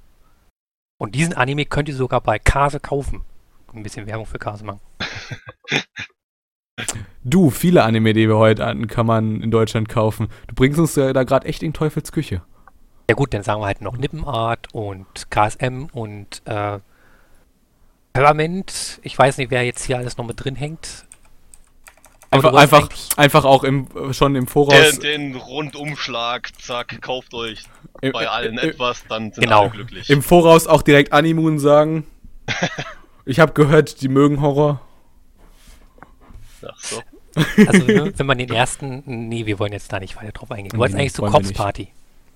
Und 1.00 1.16
diesen 1.16 1.34
Anime 1.34 1.66
könnt 1.66 1.90
ihr 1.90 1.96
sogar 1.96 2.22
bei 2.22 2.38
Kase 2.38 2.80
kaufen. 2.80 3.24
Ein 3.74 3.82
bisschen 3.82 4.06
Werbung 4.06 4.28
für 4.28 4.38
Kase 4.38 4.64
machen. 4.66 4.82
Du, 7.24 7.50
viele 7.50 7.84
Anime, 7.84 8.14
die 8.14 8.28
wir 8.28 8.38
heute 8.38 8.66
hatten, 8.66 8.88
kann 8.88 9.06
man 9.06 9.42
in 9.42 9.50
Deutschland 9.50 9.90
kaufen. 9.90 10.28
Du 10.48 10.56
bringst 10.56 10.80
uns 10.80 10.96
ja 10.96 11.14
da 11.14 11.24
gerade 11.24 11.48
echt 11.48 11.64
in 11.64 11.74
Teufels 11.74 12.12
Küche. 12.12 12.42
Ja 13.10 13.16
gut, 13.16 13.34
dann 13.34 13.44
sagen 13.44 13.62
wir 13.62 13.66
halt 13.68 13.82
noch 13.82 13.98
Nippenart 13.98 14.74
und 14.74 15.06
KSM 15.30 15.88
und 15.94 16.42
äh, 16.46 16.80
Peppermint. 18.14 19.00
Ich 19.04 19.18
weiß 19.18 19.38
nicht, 19.38 19.52
wer 19.52 19.64
jetzt 19.64 19.84
hier 19.86 19.98
alles 19.98 20.18
noch 20.18 20.26
mit 20.26 20.44
drin 20.44 20.56
hängt. 20.56 21.06
Einfach, 22.32 22.54
einfach, 22.54 22.90
einfach 23.16 23.46
auch 23.46 23.64
im, 23.64 23.88
schon 24.12 24.36
im 24.36 24.48
Voraus. 24.48 25.00
Den, 25.00 25.32
den 25.32 25.36
Rundumschlag, 25.36 26.50
zack, 26.62 27.02
kauft 27.02 27.34
euch 27.34 27.64
im, 28.02 28.12
bei 28.12 28.28
allen 28.28 28.58
im, 28.58 28.70
etwas, 28.70 29.06
dann 29.08 29.32
sind 29.32 29.46
Genau. 29.46 29.62
alle 29.64 29.70
glücklich. 29.70 30.10
im 30.10 30.22
Voraus 30.22 30.68
auch 30.68 30.82
direkt 30.82 31.14
Animun 31.14 31.60
sagen. 31.60 32.06
Ich 33.28 33.40
habe 33.40 33.54
gehört, 33.54 34.02
die 34.02 34.08
mögen 34.08 34.40
Horror. 34.40 34.82
Ach 36.66 36.80
so. 36.80 37.02
Also 37.66 37.86
ne, 37.92 38.14
wenn 38.16 38.26
man 38.26 38.38
den 38.38 38.50
ersten, 38.54 39.04
nee, 39.06 39.46
wir 39.46 39.60
wollen 39.60 39.74
jetzt 39.74 39.92
da 39.92 40.00
nicht 40.00 40.16
weiter 40.16 40.32
drauf 40.32 40.52
eingehen. 40.52 40.72
Du 40.72 40.78
Nee, 40.78 40.80
wolltest 40.80 40.96
nee, 40.96 41.02
eigentlich 41.02 41.14
zur 41.14 41.26
Cops. 41.26 41.52
Party. 41.54 41.90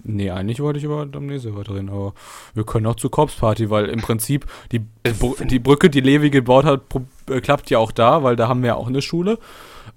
Nee, 0.04 0.30
eigentlich 0.32 0.62
wollte 0.62 0.80
ich 0.80 0.86
über 0.86 1.02
Amnesia 1.14 1.54
weiterreden, 1.56 1.90
aber 1.90 2.14
wir 2.54 2.64
können 2.66 2.86
auch 2.86 2.96
zu 2.96 3.10
Corpse 3.10 3.38
Party, 3.38 3.70
weil 3.70 3.86
im 3.90 4.02
Prinzip 4.02 4.46
die, 4.72 4.80
die, 5.06 5.14
Br 5.14 5.36
die 5.46 5.60
Brücke, 5.60 5.90
die 5.90 6.00
Levi 6.00 6.30
gebaut 6.30 6.64
hat, 6.66 6.82
äh, 7.30 7.42
klappt 7.42 7.70
ja 7.70 7.80
auch 7.80 7.92
da, 7.92 8.24
weil 8.24 8.38
da 8.38 8.48
haben 8.48 8.62
wir 8.62 8.68
ja 8.68 8.76
auch 8.76 8.88
eine 8.88 9.02
Schule, 9.02 9.40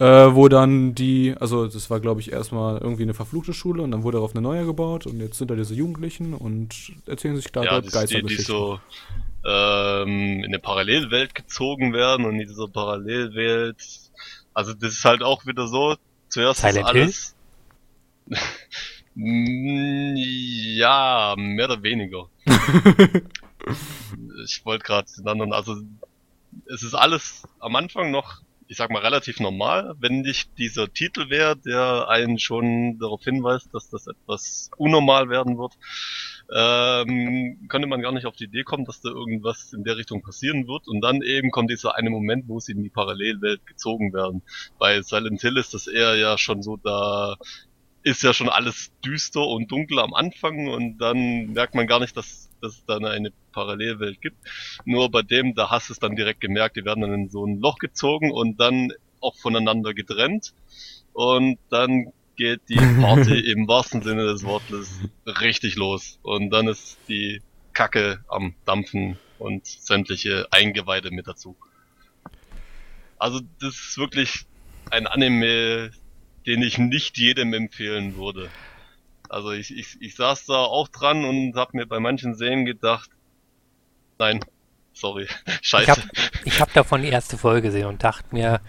äh, 0.00 0.04
wo 0.34 0.48
dann 0.48 0.94
die, 0.96 1.34
also 1.38 1.66
das 1.68 1.88
war 1.88 2.00
glaube 2.00 2.20
ich 2.20 2.32
erstmal 2.32 2.78
irgendwie 2.78 3.04
eine 3.04 3.14
verfluchte 3.14 3.54
Schule 3.54 3.82
und 3.84 3.92
dann 3.92 4.02
wurde 4.02 4.16
darauf 4.16 4.32
eine 4.34 4.42
neue 4.42 4.66
gebaut 4.66 5.06
und 5.06 5.20
jetzt 5.20 5.38
sind 5.38 5.50
da 5.52 5.54
diese 5.54 5.74
Jugendlichen 5.74 6.34
und 6.34 6.74
erzählen 7.06 7.36
sich 7.36 7.52
da 7.52 7.62
Ja, 7.62 7.70
dort 7.70 7.86
das, 7.86 8.04
die, 8.06 8.24
die 8.24 8.38
Geistergeschichten. 8.38 8.44
so 8.44 8.80
ähm, 9.44 10.38
in 10.40 10.46
eine 10.46 10.58
Parallelwelt 10.58 11.34
gezogen 11.34 11.92
werden 11.92 12.26
und 12.26 12.40
in 12.40 12.46
dieser 12.48 12.68
Parallelwelt, 12.68 13.76
also 14.54 14.72
das 14.74 14.94
ist 14.94 15.04
halt 15.04 15.22
auch 15.22 15.46
wieder 15.46 15.66
so, 15.68 15.96
zuerst 16.28 16.60
Silent 16.60 16.78
ist 16.78 16.84
alles. 16.84 17.34
Ja, 19.94 21.34
mehr 21.36 21.66
oder 21.66 21.82
weniger. 21.82 22.30
ich 24.46 24.64
wollte 24.64 24.84
gerade 24.84 25.06
den 25.18 25.28
anderen, 25.28 25.52
also 25.52 25.76
es 26.64 26.82
ist 26.82 26.94
alles 26.94 27.42
am 27.60 27.76
Anfang 27.76 28.10
noch 28.10 28.40
ich 28.72 28.78
sag 28.78 28.90
mal, 28.90 29.02
relativ 29.02 29.38
normal, 29.38 29.94
wenn 30.00 30.22
nicht 30.22 30.48
dieser 30.56 30.90
Titel 30.90 31.28
wäre, 31.28 31.56
der 31.56 32.08
einen 32.08 32.38
schon 32.38 32.98
darauf 32.98 33.22
hinweist, 33.22 33.68
dass 33.74 33.90
das 33.90 34.06
etwas 34.06 34.70
unnormal 34.78 35.28
werden 35.28 35.58
wird. 35.58 35.74
Ähm, 36.54 37.66
könnte 37.68 37.88
man 37.88 38.02
gar 38.02 38.12
nicht 38.12 38.26
auf 38.26 38.36
die 38.36 38.44
Idee 38.44 38.64
kommen, 38.64 38.84
dass 38.84 39.00
da 39.00 39.10
irgendwas 39.10 39.72
in 39.72 39.84
der 39.84 39.96
Richtung 39.96 40.22
passieren 40.22 40.66
wird. 40.66 40.88
Und 40.88 41.00
dann 41.00 41.22
eben 41.22 41.50
kommt 41.50 41.70
dieser 41.70 41.96
eine 41.96 42.10
Moment, 42.10 42.48
wo 42.48 42.60
sie 42.60 42.72
in 42.72 42.82
die 42.82 42.90
Parallelwelt 42.90 43.66
gezogen 43.66 44.12
werden. 44.12 44.42
Bei 44.78 45.00
Silent 45.02 45.40
Hill 45.40 45.56
ist 45.56 45.74
das 45.74 45.86
eher 45.86 46.16
ja 46.16 46.38
schon 46.38 46.62
so, 46.62 46.76
da 46.76 47.36
ist 48.04 48.22
ja 48.22 48.34
schon 48.34 48.48
alles 48.48 48.90
düster 49.04 49.46
und 49.46 49.70
dunkel 49.70 50.00
am 50.00 50.14
Anfang 50.14 50.68
und 50.68 50.98
dann 50.98 51.52
merkt 51.52 51.74
man 51.74 51.86
gar 51.86 52.00
nicht, 52.00 52.16
dass, 52.16 52.50
dass 52.60 52.72
es 52.72 52.84
dann 52.84 53.04
eine 53.04 53.32
Parallelwelt 53.52 54.20
gibt. 54.20 54.36
Nur 54.84 55.10
bei 55.10 55.22
dem, 55.22 55.54
da 55.54 55.70
hast 55.70 55.88
du 55.88 55.92
es 55.92 56.00
dann 56.00 56.16
direkt 56.16 56.40
gemerkt, 56.40 56.76
die 56.76 56.84
werden 56.84 57.02
dann 57.02 57.14
in 57.14 57.30
so 57.30 57.46
ein 57.46 57.60
Loch 57.60 57.78
gezogen 57.78 58.32
und 58.32 58.58
dann 58.58 58.92
auch 59.20 59.36
voneinander 59.36 59.94
getrennt. 59.94 60.52
Und 61.12 61.58
dann 61.70 62.12
geht 62.36 62.60
die 62.68 62.76
Party 62.76 63.38
im 63.52 63.68
wahrsten 63.68 64.02
Sinne 64.02 64.24
des 64.24 64.44
Wortes 64.44 65.00
richtig 65.26 65.76
los. 65.76 66.18
Und 66.22 66.50
dann 66.50 66.68
ist 66.68 66.98
die 67.08 67.42
Kacke 67.72 68.24
am 68.28 68.54
Dampfen 68.64 69.18
und 69.38 69.66
sämtliche 69.66 70.46
Eingeweide 70.50 71.10
mit 71.10 71.26
dazu. 71.26 71.56
Also 73.18 73.40
das 73.60 73.74
ist 73.74 73.98
wirklich 73.98 74.46
ein 74.90 75.06
Anime, 75.06 75.90
den 76.46 76.62
ich 76.62 76.78
nicht 76.78 77.18
jedem 77.18 77.54
empfehlen 77.54 78.16
würde. 78.16 78.50
Also 79.28 79.52
ich, 79.52 79.76
ich, 79.76 79.96
ich 80.00 80.14
saß 80.16 80.46
da 80.46 80.56
auch 80.56 80.88
dran 80.88 81.24
und 81.24 81.54
habe 81.56 81.76
mir 81.76 81.86
bei 81.86 82.00
manchen 82.00 82.34
Szenen 82.34 82.66
gedacht, 82.66 83.10
nein, 84.18 84.40
sorry, 84.92 85.26
scheiße. 85.62 85.84
Ich 85.84 85.90
habe 85.90 86.02
ich 86.44 86.60
hab 86.60 86.72
davon 86.74 87.02
die 87.02 87.08
erste 87.08 87.38
Folge 87.38 87.68
gesehen 87.68 87.86
und 87.86 88.04
dachte 88.04 88.26
mir, 88.32 88.60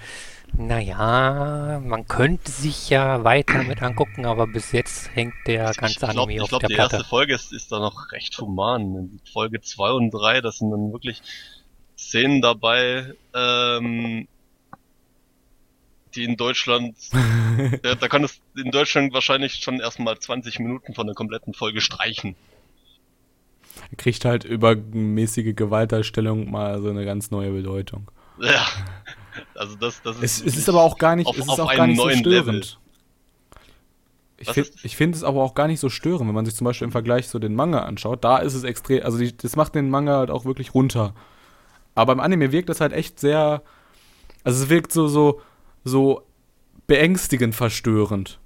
naja, 0.56 1.82
man 1.84 2.08
könnte 2.08 2.52
sich 2.52 2.89
ja 2.89 3.24
weiter 3.24 3.63
mit 3.63 3.82
angucken, 3.82 4.26
aber 4.26 4.46
bis 4.46 4.72
jetzt 4.72 5.16
hängt 5.16 5.34
der 5.48 5.74
ganze 5.74 6.00
glaub, 6.00 6.28
Anime 6.28 6.42
auf 6.42 6.46
ich 6.46 6.50
glaub, 6.50 6.60
der 6.60 6.70
die 6.70 6.76
Platte. 6.76 6.96
erste 6.98 7.10
Folge 7.10 7.34
ist, 7.34 7.52
ist 7.52 7.72
da 7.72 7.80
noch 7.80 8.12
recht 8.12 8.38
human. 8.39 9.20
Folge 9.32 9.62
2 9.62 9.92
und 9.92 10.12
3, 10.12 10.42
das 10.42 10.60
sind 10.60 10.70
dann 10.72 10.92
wirklich 10.94 11.22
Szenen 11.98 12.42
dabei, 12.42 13.13
ähm, 13.34 14.28
die 16.13 16.24
in 16.24 16.38
Deutschland, 16.38 16.96
ja, 17.84 17.96
da 17.96 18.08
kann 18.08 18.24
es 18.24 18.39
in 18.56 18.70
Deutschland 18.70 19.13
wahrscheinlich 19.13 19.56
schon 19.56 19.80
erstmal 19.80 20.20
20 20.20 20.60
Minuten 20.60 20.94
von 20.94 21.08
der 21.08 21.16
kompletten 21.16 21.56
Folge 21.56 21.82
streichen. 21.82 22.36
Kriegt 23.98 24.24
halt 24.24 24.44
übermäßige 24.44 25.56
Gewaltdarstellung 25.56 26.52
mal 26.52 26.80
so 26.82 26.89
eine 26.89 27.06
ganz 27.06 27.32
neue 27.32 27.52
Bedeutung. 27.52 28.12
Ja, 28.39 28.68
also 29.56 29.76
das, 29.76 30.02
das 30.02 30.17
Es, 30.22 30.41
es 30.41 30.58
ist 30.58 30.69
aber 30.69 30.82
auch 30.82 30.98
gar 30.98 31.15
nicht, 31.15 31.28
auf- 31.28 31.38
es 31.38 31.46
ist 31.46 31.60
auch 31.60 31.74
gar 31.76 31.88
nicht 31.88 31.98
so 31.98 32.10
störend. 32.10 32.26
Level. 32.26 32.63
Ich 34.38 34.50
finde 34.50 34.69
ist- 34.84 34.96
find 34.96 35.15
es 35.15 35.24
aber 35.24 35.41
auch 35.41 35.54
gar 35.56 35.67
nicht 35.67 35.80
so 35.80 35.89
störend, 35.89 36.28
wenn 36.28 36.36
man 36.36 36.46
sich 36.46 36.56
zum 36.56 36.65
Beispiel 36.65 36.86
im 36.86 36.91
Vergleich 36.91 37.28
so 37.30 37.39
den 37.39 37.56
Manga 37.56 37.80
anschaut. 37.84 38.24
Da 38.24 38.38
ist 38.39 38.54
es 38.56 38.63
extrem, 38.63 39.04
also 39.04 39.17
die, 39.17 39.36
das 39.36 39.56
macht 39.56 39.76
den 39.76 39.89
Manga 39.89 40.17
halt 40.17 40.32
auch 40.32 40.46
wirklich 40.46 40.74
runter. 40.74 41.13
Aber 41.96 42.13
im 42.13 42.19
Anime 42.19 42.52
wirkt 42.52 42.69
das 42.69 42.82
halt 42.82 42.91
echt 42.91 43.19
sehr, 43.19 43.62
also 44.43 44.63
es 44.63 44.69
wirkt 44.69 44.91
so, 44.91 45.08
so, 45.08 45.41
so 45.84 46.24
beängstigend 46.88 47.56
verstörend. 47.56 48.39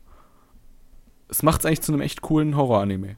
Es 1.30 1.42
macht 1.44 1.62
es 1.62 1.66
eigentlich 1.66 1.82
zu 1.82 1.92
einem 1.92 2.02
echt 2.02 2.22
coolen 2.22 2.56
Horror-Anime. 2.56 3.18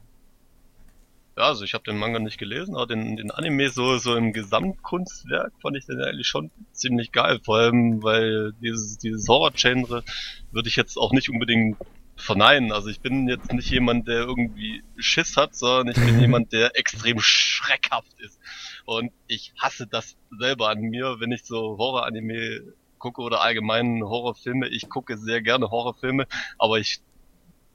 Ja, 1.40 1.46
also 1.46 1.64
ich 1.64 1.72
habe 1.72 1.84
den 1.84 1.96
Manga 1.96 2.18
nicht 2.18 2.36
gelesen, 2.36 2.76
aber 2.76 2.86
den, 2.86 3.16
den 3.16 3.30
Anime 3.30 3.70
so, 3.70 3.96
so 3.96 4.14
im 4.14 4.34
Gesamtkunstwerk 4.34 5.54
fand 5.62 5.74
ich 5.74 5.86
den 5.86 5.98
eigentlich 6.02 6.28
schon 6.28 6.50
ziemlich 6.72 7.12
geil. 7.12 7.40
Vor 7.42 7.56
allem, 7.56 8.02
weil 8.02 8.52
dieses, 8.60 8.98
dieses 8.98 9.26
Horror-Genre 9.26 10.04
würde 10.52 10.68
ich 10.68 10.76
jetzt 10.76 10.98
auch 10.98 11.12
nicht 11.12 11.30
unbedingt 11.30 11.78
verneinen. 12.14 12.72
Also 12.72 12.88
ich 12.90 13.00
bin 13.00 13.26
jetzt 13.26 13.54
nicht 13.54 13.70
jemand, 13.70 14.06
der 14.06 14.18
irgendwie 14.18 14.82
Schiss 14.98 15.38
hat, 15.38 15.54
sondern 15.56 15.96
ich 15.96 16.04
bin 16.04 16.20
jemand, 16.20 16.52
der 16.52 16.78
extrem 16.78 17.20
schreckhaft 17.20 18.12
ist. 18.18 18.38
Und 18.84 19.10
ich 19.26 19.54
hasse 19.58 19.86
das 19.86 20.18
selber 20.38 20.68
an 20.68 20.82
mir, 20.82 21.20
wenn 21.20 21.32
ich 21.32 21.44
so 21.44 21.78
Horror-Anime 21.78 22.74
gucke 22.98 23.22
oder 23.22 23.40
allgemein 23.40 24.02
Horrorfilme. 24.04 24.68
Ich 24.68 24.90
gucke 24.90 25.16
sehr 25.16 25.40
gerne 25.40 25.70
Horrorfilme, 25.70 26.26
aber 26.58 26.78
ich 26.80 27.00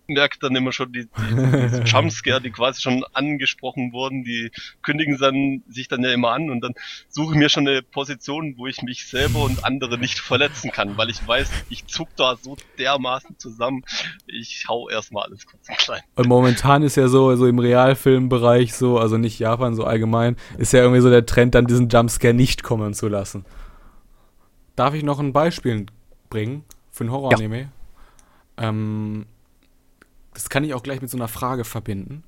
merke 0.08 0.38
dann 0.40 0.56
immer 0.56 0.72
schon 0.72 0.92
die, 0.92 1.08
die 1.08 1.82
Jumpscare, 1.86 2.42
die 2.42 2.52
quasi 2.52 2.82
schon 2.82 3.04
angesprochen 3.14 3.92
wurden, 3.94 4.24
die 4.24 4.52
kündigen 4.82 5.18
dann, 5.18 5.64
sich 5.70 5.88
dann 5.88 6.04
ja 6.04 6.12
immer 6.12 6.32
an 6.32 6.50
und 6.50 6.62
dann 6.62 6.74
suche 7.10 7.34
ich 7.34 7.40
mir 7.40 7.50
schon 7.50 7.68
eine 7.68 7.82
Position, 7.82 8.56
wo 8.58 8.68
ich 8.68 8.82
mich 8.82 9.08
selber 9.08 9.44
und 9.44 9.64
andere 9.66 9.98
nicht 9.98 10.20
verletzen 10.20 10.72
kann, 10.72 10.98
weil 10.98 11.10
ich 11.10 11.26
weiß, 11.26 11.50
ich 11.70 11.88
zuck 11.88 12.10
da 12.16 12.36
so 12.36 12.58
dermaßen 12.78 13.38
zusammen, 13.38 13.84
ich 14.28 14.66
hau 14.68 14.90
erstmal 14.90 15.26
alles 15.26 15.46
kurz 15.46 15.68
und 15.70 15.78
klein. 15.78 16.02
Und 16.16 16.28
momentan 16.28 16.84
ist 16.84 16.96
ja 16.96 17.08
so, 17.08 17.36
so 17.36 17.48
im 17.48 17.60
Realfilmbereich 17.60 18.74
so, 18.74 19.00
also 19.00 19.18
nicht 19.18 19.40
Japan, 19.40 19.76
so 19.76 19.84
allgemein, 19.84 20.36
ist 20.58 20.74
ja 20.74 20.82
irgendwie 20.82 21.02
so 21.02 21.10
der 21.10 21.26
Trend, 21.26 21.56
dann 21.56 21.68
diesen 21.68 21.90
Jumpscare 21.90 22.34
nicht 22.34 22.64
kommen 22.64 22.94
zu 22.94 23.08
lassen. 23.08 23.46
Darf 24.76 24.94
ich 24.94 25.04
noch 25.04 25.20
ein 25.20 25.32
Beispiel 25.32 25.86
bringen 26.30 26.66
für 26.92 27.06
ein 27.06 27.12
Horror-Anime? 27.12 27.70
Ähm, 28.58 29.26
das 30.36 30.50
kann 30.50 30.64
ich 30.64 30.74
auch 30.74 30.84
gleich 30.84 31.02
mit 31.02 31.10
so 31.10 31.18
einer 31.18 31.28
Frage 31.28 31.64
verbinden. 31.64 32.24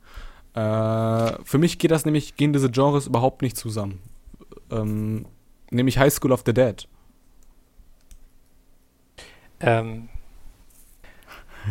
Äh, 0.53 1.43
für 1.43 1.57
mich 1.59 1.77
geht 1.77 1.91
das 1.91 2.05
nämlich, 2.05 2.35
gehen 2.35 2.53
diese 2.53 2.71
Genres 2.71 3.05
überhaupt 3.05 3.43
nicht 3.43 3.57
zusammen. 3.57 3.99
Ähm, 4.71 5.25
nämlich 5.69 5.99
High 5.99 6.11
School 6.11 6.31
of 6.31 6.41
the 6.45 6.53
Dead. 6.53 6.87
Ähm, 9.59 10.09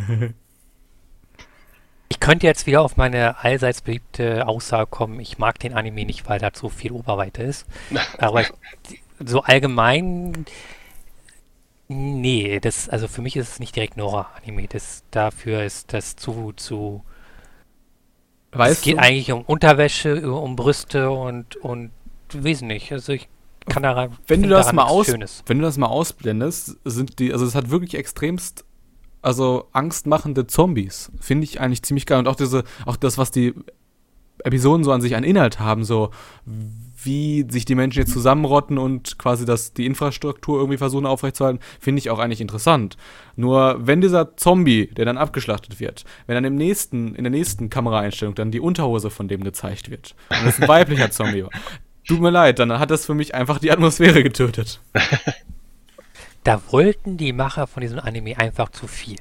ich 2.08 2.20
könnte 2.20 2.46
jetzt 2.46 2.66
wieder 2.66 2.82
auf 2.82 2.96
meine 2.96 3.42
allseits 3.42 3.80
beliebte 3.80 4.46
Aussage 4.46 4.86
kommen, 4.86 5.20
ich 5.20 5.38
mag 5.38 5.58
den 5.58 5.74
Anime 5.74 6.04
nicht, 6.04 6.28
weil 6.28 6.38
da 6.38 6.52
zu 6.52 6.68
viel 6.68 6.92
Oberweite 6.92 7.42
ist. 7.42 7.66
Aber 8.18 8.42
ich, 8.42 8.52
so 9.24 9.42
allgemein, 9.42 10.46
nee, 11.88 12.60
das, 12.60 12.88
also 12.88 13.08
für 13.08 13.22
mich 13.22 13.36
ist 13.36 13.48
es 13.48 13.60
nicht 13.60 13.76
direkt 13.76 13.96
ein 13.96 14.02
Horror-Anime. 14.02 14.68
Das, 14.68 15.04
dafür 15.10 15.64
ist 15.64 15.92
das 15.92 16.16
zu, 16.16 16.52
zu. 16.56 17.02
es 18.52 18.58
Weißt 18.58 18.82
geht 18.82 18.96
du? 18.96 19.02
eigentlich 19.02 19.32
um 19.32 19.42
Unterwäsche, 19.42 20.30
um 20.30 20.56
Brüste 20.56 21.10
und, 21.10 21.56
und 21.56 21.90
wesentlich. 22.32 22.92
Also 22.92 23.12
ich 23.12 23.28
kann 23.68 23.82
daran. 23.82 24.16
wenn 24.26 24.42
du 24.42 24.48
das 24.48 24.72
mal 24.72 24.84
aus, 24.84 25.06
Schönes. 25.06 25.42
wenn 25.46 25.58
du 25.58 25.64
das 25.64 25.76
mal 25.76 25.86
ausblendest, 25.86 26.76
sind 26.84 27.18
die, 27.18 27.32
also 27.32 27.44
es 27.44 27.54
hat 27.54 27.70
wirklich 27.70 27.94
extremst, 27.94 28.64
also 29.22 29.68
angstmachende 29.72 30.46
Zombies. 30.46 31.10
Finde 31.20 31.44
ich 31.44 31.60
eigentlich 31.60 31.82
ziemlich 31.82 32.06
geil. 32.06 32.18
Und 32.18 32.28
auch 32.28 32.36
diese, 32.36 32.64
auch 32.84 32.96
das, 32.96 33.18
was 33.18 33.30
die 33.30 33.54
Episoden 34.44 34.84
so 34.84 34.92
an 34.92 35.00
sich 35.00 35.16
an 35.16 35.24
Inhalt 35.24 35.58
haben, 35.58 35.84
so 35.84 36.10
wie 37.06 37.46
sich 37.48 37.64
die 37.64 37.74
Menschen 37.74 38.00
jetzt 38.00 38.12
zusammenrotten 38.12 38.76
und 38.76 39.18
quasi 39.18 39.46
das, 39.46 39.72
die 39.72 39.86
Infrastruktur 39.86 40.58
irgendwie 40.58 40.76
versuchen 40.76 41.06
aufrechtzuerhalten, 41.06 41.62
finde 41.80 42.00
ich 42.00 42.10
auch 42.10 42.18
eigentlich 42.18 42.40
interessant. 42.42 42.96
Nur 43.36 43.78
wenn 43.86 44.00
dieser 44.02 44.36
Zombie, 44.36 44.88
der 44.88 45.04
dann 45.06 45.16
abgeschlachtet 45.16 45.80
wird, 45.80 46.04
wenn 46.26 46.34
dann 46.34 46.44
im 46.44 46.56
nächsten, 46.56 47.14
in 47.14 47.24
der 47.24 47.30
nächsten 47.30 47.70
Kameraeinstellung 47.70 48.34
dann 48.34 48.50
die 48.50 48.60
Unterhose 48.60 49.08
von 49.10 49.28
dem 49.28 49.42
gezeigt 49.42 49.90
wird 49.90 50.14
und 50.28 50.46
es 50.46 50.60
ein 50.60 50.68
weiblicher 50.68 51.10
Zombie 51.10 51.44
war, 51.44 51.50
tut 52.06 52.20
mir 52.20 52.30
leid, 52.30 52.58
dann 52.58 52.78
hat 52.78 52.90
das 52.90 53.06
für 53.06 53.14
mich 53.14 53.34
einfach 53.34 53.58
die 53.58 53.70
Atmosphäre 53.70 54.22
getötet. 54.22 54.80
Da 56.44 56.60
wollten 56.70 57.16
die 57.16 57.32
Macher 57.32 57.66
von 57.66 57.80
diesem 57.80 57.98
Anime 57.98 58.38
einfach 58.38 58.70
zu 58.70 58.86
viel. 58.86 59.18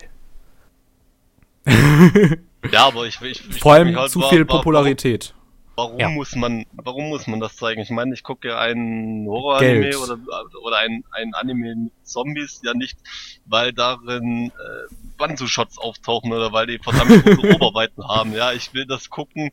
Ja, 2.72 2.86
aber 2.88 3.08
ich, 3.08 3.20
ich, 3.22 3.50
ich 3.50 3.60
Vor 3.60 3.74
allem 3.74 3.96
halt, 3.96 4.12
zu 4.12 4.20
wa- 4.20 4.30
viel 4.30 4.46
Popularität. 4.46 5.34
Warum 5.76 6.00
Ja. 6.00 6.10
muss 6.10 6.36
man, 6.36 6.66
warum 6.72 7.10
muss 7.10 7.28
man 7.28 7.40
das 7.42 7.58
zeigen? 7.58 7.82
Ich 7.82 7.90
meine, 7.90 8.14
ich 8.14 8.24
gucke 8.24 8.58
einen 8.58 9.28
Horror-Anime 9.28 9.98
oder, 10.00 10.18
oder 10.64 10.78
ein, 10.78 11.04
ein 11.12 11.34
Anime 11.34 11.76
mit 11.76 11.94
Zombies 12.04 12.62
ja 12.64 12.74
nicht, 12.74 12.98
weil 13.46 13.74
darin 13.74 14.52
äh, 14.52 14.96
Banzu-Shots 15.18 15.78
auftauchen 15.78 16.32
oder 16.32 16.54
weil 16.54 16.68
die 16.68 16.80
verdammt 16.80 17.10
große 17.26 17.56
Oberweiten 17.56 18.08
haben. 18.08 18.34
Ja, 18.34 18.54
ich 18.54 18.74
will 18.74 18.86
das 18.86 19.10
gucken, 19.10 19.52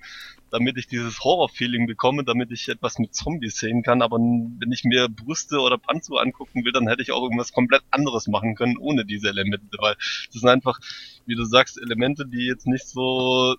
damit 0.51 0.77
ich 0.77 0.87
dieses 0.87 1.19
Horror-Feeling 1.25 1.87
bekomme, 1.89 2.23
damit 2.25 2.53
ich 2.53 2.69
etwas 2.69 2.99
mit 2.99 3.15
Zombies 3.15 3.57
sehen 3.57 3.83
kann. 3.83 4.01
Aber 4.03 4.19
wenn 4.19 4.71
ich 4.71 4.85
mir 4.85 5.09
Brüste 5.09 5.59
oder 5.59 5.79
Banzu 5.79 6.19
angucken 6.19 6.65
will, 6.65 6.73
dann 6.73 6.87
hätte 6.89 7.03
ich 7.03 7.11
auch 7.11 7.23
irgendwas 7.23 7.53
komplett 7.53 7.83
anderes 7.91 8.29
machen 8.29 8.55
können 8.55 8.77
ohne 8.77 9.05
diese 9.05 9.29
Elemente, 9.29 9.77
weil 9.81 9.95
das 9.97 10.41
sind 10.41 10.49
einfach, 10.49 10.79
wie 11.27 11.35
du 11.35 11.45
sagst, 11.45 11.81
Elemente, 11.83 12.27
die 12.27 12.47
jetzt 12.47 12.67
nicht 12.67 12.87
so 12.87 13.57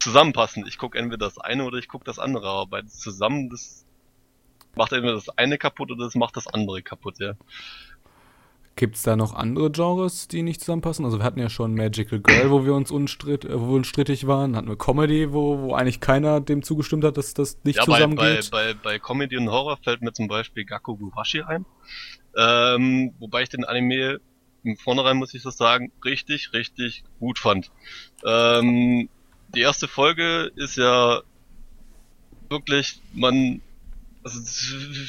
zusammenpassen. 0.00 0.64
Ich 0.66 0.78
gucke 0.78 0.98
entweder 0.98 1.26
das 1.26 1.38
eine 1.38 1.64
oder 1.64 1.78
ich 1.78 1.88
gucke 1.88 2.04
das 2.04 2.18
andere, 2.18 2.48
aber 2.48 2.66
beides 2.66 2.98
zusammen, 2.98 3.50
das 3.50 3.84
macht 4.74 4.92
entweder 4.92 5.14
das 5.14 5.28
eine 5.30 5.58
kaputt 5.58 5.90
oder 5.90 6.04
das 6.04 6.14
macht 6.14 6.36
das 6.36 6.46
andere 6.46 6.82
kaputt, 6.82 7.18
ja. 7.18 7.34
Gibt 8.78 8.96
es 8.96 9.02
da 9.02 9.16
noch 9.16 9.32
andere 9.32 9.70
Genres, 9.70 10.28
die 10.28 10.42
nicht 10.42 10.60
zusammenpassen? 10.60 11.06
Also 11.06 11.18
wir 11.18 11.24
hatten 11.24 11.40
ja 11.40 11.48
schon 11.48 11.74
Magical 11.74 12.20
Girl, 12.20 12.50
wo 12.50 12.66
wir 12.66 12.74
uns 12.74 12.90
unstritt, 12.90 13.46
äh, 13.46 13.58
wo 13.58 13.68
wir 13.68 13.76
uns 13.76 13.86
strittig 13.86 14.26
waren. 14.26 14.54
Hatten 14.54 14.68
wir 14.68 14.76
Comedy, 14.76 15.32
wo, 15.32 15.58
wo 15.60 15.74
eigentlich 15.74 16.00
keiner 16.00 16.42
dem 16.42 16.62
zugestimmt 16.62 17.02
hat, 17.02 17.16
dass 17.16 17.32
das 17.32 17.58
nicht 17.64 17.76
ja, 17.76 17.84
zusammengeht. 17.84 18.50
Bei, 18.50 18.74
bei, 18.74 18.80
bei 18.82 18.98
Comedy 18.98 19.38
und 19.38 19.48
Horror 19.48 19.78
fällt 19.82 20.02
mir 20.02 20.12
zum 20.12 20.28
Beispiel 20.28 20.66
Gakko 20.66 20.94
Guhashi 20.94 21.40
ein. 21.40 21.64
Ähm, 22.36 23.14
wobei 23.18 23.44
ich 23.44 23.48
den 23.48 23.64
Anime 23.64 24.20
im 24.62 24.76
Vornherein, 24.76 25.16
muss 25.16 25.32
ich 25.32 25.42
das 25.42 25.56
sagen, 25.56 25.90
richtig, 26.04 26.52
richtig 26.52 27.02
gut 27.18 27.38
fand. 27.38 27.70
Ähm, 28.26 29.08
die 29.56 29.62
erste 29.62 29.88
Folge 29.88 30.52
ist 30.54 30.76
ja 30.76 31.22
wirklich, 32.50 33.00
man 33.14 33.62
also 34.22 34.40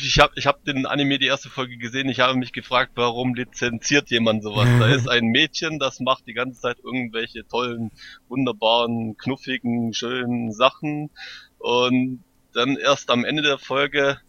ich 0.06 0.20
habe 0.20 0.34
ich 0.36 0.46
hab 0.46 0.64
den 0.64 0.86
Anime 0.86 1.18
die 1.18 1.26
erste 1.26 1.50
Folge 1.50 1.78
gesehen, 1.78 2.08
ich 2.08 2.20
habe 2.20 2.38
mich 2.38 2.54
gefragt, 2.54 2.92
warum 2.96 3.34
lizenziert 3.34 4.10
jemand 4.10 4.44
sowas? 4.44 4.70
Da 4.80 4.88
ist 4.90 5.10
ein 5.10 5.26
Mädchen, 5.26 5.80
das 5.80 6.00
macht 6.00 6.28
die 6.28 6.34
ganze 6.34 6.62
Zeit 6.62 6.78
irgendwelche 6.84 7.46
tollen, 7.48 7.92
wunderbaren, 8.30 9.18
knuffigen, 9.18 9.94
schönen 9.94 10.54
Sachen 10.54 11.10
und 11.58 12.24
dann 12.54 12.78
erst 12.78 13.10
am 13.10 13.26
Ende 13.26 13.42
der 13.42 13.58
Folge 13.58 14.20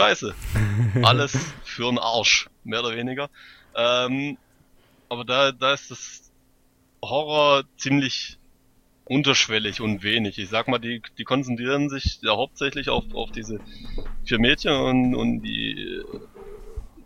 Scheiße. 0.00 0.34
Alles 1.02 1.36
für 1.64 1.88
einen 1.88 1.98
Arsch, 1.98 2.48
mehr 2.64 2.80
oder 2.80 2.96
weniger. 2.96 3.28
Ähm, 3.74 4.38
aber 5.10 5.24
da, 5.24 5.52
da 5.52 5.74
ist 5.74 5.90
das 5.90 6.32
Horror 7.02 7.64
ziemlich 7.76 8.39
unterschwellig 9.10 9.80
und 9.80 10.04
wenig. 10.04 10.38
Ich 10.38 10.48
sag 10.48 10.68
mal, 10.68 10.78
die, 10.78 11.02
die 11.18 11.24
konzentrieren 11.24 11.88
sich 11.88 12.20
ja 12.22 12.36
hauptsächlich 12.36 12.88
auf, 12.88 13.12
auf 13.12 13.32
diese 13.32 13.60
vier 14.24 14.38
Mädchen 14.38 14.72
und, 14.72 15.14
und 15.16 15.42
die 15.42 16.00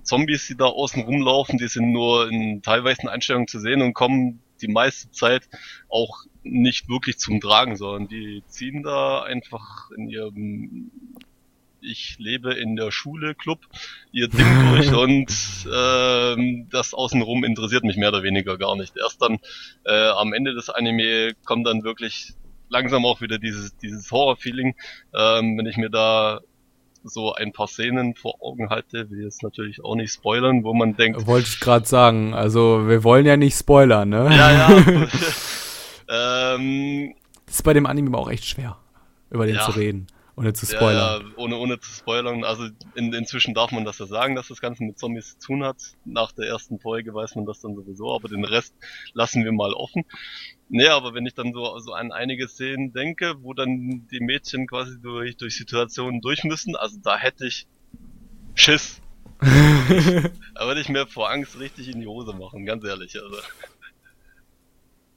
Zombies, 0.02 0.46
die 0.46 0.56
da 0.56 0.66
außen 0.66 1.02
rumlaufen, 1.02 1.56
die 1.56 1.66
sind 1.66 1.92
nur 1.92 2.28
in 2.30 2.60
teilweise 2.60 3.10
Einstellungen 3.10 3.48
zu 3.48 3.58
sehen 3.58 3.80
und 3.80 3.94
kommen 3.94 4.42
die 4.60 4.68
meiste 4.68 5.10
Zeit 5.12 5.48
auch 5.88 6.24
nicht 6.42 6.90
wirklich 6.90 7.18
zum 7.18 7.40
Tragen, 7.40 7.74
sondern 7.74 8.06
die 8.06 8.42
ziehen 8.48 8.82
da 8.82 9.22
einfach 9.22 9.90
in 9.96 10.06
ihrem 10.10 10.90
ich 11.84 12.16
lebe 12.18 12.52
in 12.54 12.76
der 12.76 12.90
Schule 12.90 13.34
Club 13.34 13.60
ihr 14.12 14.28
Ding 14.28 14.46
durch 14.70 14.92
und 14.94 15.32
ähm, 15.72 16.68
das 16.70 16.94
außenrum 16.94 17.44
interessiert 17.44 17.84
mich 17.84 17.96
mehr 17.96 18.08
oder 18.08 18.22
weniger 18.22 18.58
gar 18.58 18.76
nicht. 18.76 18.96
Erst 18.96 19.22
dann 19.22 19.38
äh, 19.84 20.08
am 20.08 20.32
Ende 20.32 20.54
des 20.54 20.70
Anime 20.70 21.32
kommt 21.44 21.66
dann 21.66 21.84
wirklich 21.84 22.34
langsam 22.68 23.04
auch 23.04 23.20
wieder 23.20 23.38
dieses, 23.38 23.76
dieses 23.76 24.10
Horror-Feeling, 24.10 24.74
ähm, 25.14 25.58
wenn 25.58 25.66
ich 25.66 25.76
mir 25.76 25.90
da 25.90 26.40
so 27.04 27.34
ein 27.34 27.52
paar 27.52 27.68
Szenen 27.68 28.14
vor 28.14 28.36
Augen 28.40 28.70
halte, 28.70 29.10
will 29.10 29.22
jetzt 29.22 29.42
natürlich 29.42 29.84
auch 29.84 29.94
nicht 29.94 30.12
spoilern, 30.12 30.64
wo 30.64 30.72
man 30.72 30.96
denkt. 30.96 31.26
Wollte 31.26 31.48
ich 31.48 31.60
gerade 31.60 31.86
sagen, 31.86 32.32
also 32.32 32.88
wir 32.88 33.04
wollen 33.04 33.26
ja 33.26 33.36
nicht 33.36 33.56
spoilern, 33.56 34.08
ne? 34.08 34.28
Ja, 34.30 34.52
ja. 34.52 35.08
ähm, 36.54 37.14
das 37.46 37.56
ist 37.56 37.62
bei 37.62 37.74
dem 37.74 37.86
Anime 37.86 38.16
auch 38.16 38.30
echt 38.30 38.46
schwer, 38.46 38.78
über 39.30 39.46
den 39.46 39.56
ja. 39.56 39.66
zu 39.66 39.72
reden. 39.72 40.06
Ohne 40.36 40.52
zu 40.52 40.66
spoilern. 40.66 41.22
Ja, 41.22 41.32
ohne, 41.36 41.56
ohne 41.56 41.78
zu 41.78 41.90
spoilern. 41.92 42.42
Also 42.42 42.68
in, 42.94 43.12
inzwischen 43.12 43.54
darf 43.54 43.70
man 43.70 43.84
das 43.84 43.98
ja 43.98 44.06
sagen, 44.06 44.34
dass 44.34 44.48
das 44.48 44.60
Ganze 44.60 44.82
mit 44.82 44.98
Zombies 44.98 45.38
zu 45.38 45.46
tun 45.46 45.64
hat. 45.64 45.76
Nach 46.04 46.32
der 46.32 46.46
ersten 46.46 46.80
Folge 46.80 47.14
weiß 47.14 47.36
man 47.36 47.46
das 47.46 47.60
dann 47.60 47.76
sowieso, 47.76 48.14
aber 48.14 48.28
den 48.28 48.44
Rest 48.44 48.74
lassen 49.12 49.44
wir 49.44 49.52
mal 49.52 49.72
offen. 49.72 50.04
Nee, 50.68 50.88
aber 50.88 51.14
wenn 51.14 51.26
ich 51.26 51.34
dann 51.34 51.52
so, 51.52 51.78
so 51.78 51.92
an 51.92 52.10
einige 52.10 52.48
Szenen 52.48 52.92
denke, 52.92 53.36
wo 53.42 53.54
dann 53.54 54.08
die 54.10 54.20
Mädchen 54.20 54.66
quasi 54.66 55.00
durch, 55.00 55.36
durch 55.36 55.56
Situationen 55.56 56.20
durch 56.20 56.42
müssen, 56.42 56.74
also 56.74 56.98
da 57.02 57.16
hätte 57.16 57.46
ich 57.46 57.68
Schiss. 58.54 59.00
da 59.40 60.66
würde 60.66 60.80
ich 60.80 60.88
mir 60.88 61.06
vor 61.06 61.30
Angst 61.30 61.60
richtig 61.60 61.88
in 61.88 62.00
die 62.00 62.06
Hose 62.06 62.32
machen, 62.32 62.66
ganz 62.66 62.84
ehrlich. 62.84 63.20
Also 63.22 63.36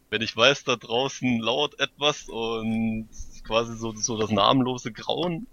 wenn 0.10 0.22
ich 0.22 0.36
weiß, 0.36 0.64
da 0.64 0.76
draußen 0.76 1.40
lauert 1.40 1.80
etwas 1.80 2.30
und 2.30 3.10
quasi 3.48 3.76
so, 3.76 3.94
so 3.94 4.18
das 4.18 4.30
namenlose 4.30 4.92
Grauen. 4.92 5.48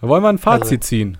Wollen 0.00 0.22
wir 0.22 0.28
ein 0.28 0.38
Fazit 0.38 0.62
also, 0.62 0.88
ziehen? 0.88 1.18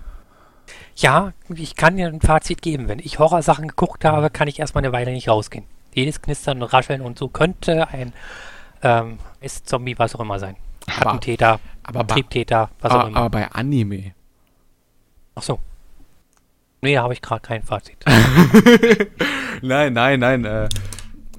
Ja, 0.95 1.33
ich 1.53 1.75
kann 1.75 1.97
dir 1.97 2.07
ein 2.07 2.21
Fazit 2.21 2.61
geben. 2.61 2.87
Wenn 2.87 2.99
ich 2.99 3.19
Horrorsachen 3.19 3.67
geguckt 3.67 4.05
habe, 4.05 4.29
kann 4.29 4.47
ich 4.47 4.59
erstmal 4.59 4.83
eine 4.83 4.93
Weile 4.93 5.11
nicht 5.11 5.29
rausgehen. 5.29 5.65
Jedes 5.93 6.21
Knistern 6.21 6.61
und 6.61 6.73
Rascheln 6.73 7.01
und 7.01 7.19
so 7.19 7.27
könnte 7.27 7.87
ein 7.89 8.13
ähm, 8.83 9.19
ist 9.41 9.67
Zombie, 9.67 9.97
was 9.97 10.15
auch 10.15 10.19
immer 10.19 10.39
sein. 10.39 10.55
Attentäter, 10.87 11.59
aber, 11.83 12.07
Triebtäter, 12.07 12.69
was 12.79 12.91
aber, 12.91 13.03
auch 13.03 13.07
immer. 13.07 13.17
Aber 13.17 13.29
bei 13.29 13.51
Anime. 13.51 14.13
Ach 15.35 15.43
so. 15.43 15.59
Nee, 16.81 16.93
da 16.93 17.03
habe 17.03 17.13
ich 17.13 17.21
gerade 17.21 17.41
kein 17.41 17.63
Fazit. 17.63 17.97
nein, 19.61 19.93
nein, 19.93 20.19
nein. 20.19 20.45
Äh, 20.45 20.69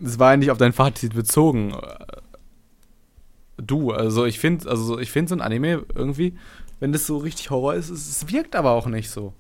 das 0.01 0.19
war 0.19 0.33
ja 0.33 0.37
nicht 0.37 0.51
auf 0.51 0.59
dein 0.59 0.73
Fazit 0.73 1.15
bezogen. 1.15 1.77
Du, 3.57 3.93
also 3.93 4.25
ich 4.25 4.39
finde, 4.39 4.69
also 4.69 4.99
ich 4.99 5.11
finde 5.11 5.31
so 5.31 5.35
ein 5.35 5.41
Anime 5.41 5.85
irgendwie, 5.95 6.37
wenn 6.81 6.93
das 6.93 7.07
so 7.07 7.19
richtig 7.19 7.51
Horror 7.51 7.75
ist, 7.75 7.91
es, 7.91 8.09
es 8.09 8.33
wirkt 8.33 8.55
aber 8.55 8.71
auch 8.73 8.87
nicht 8.87 9.11
so. 9.11 9.33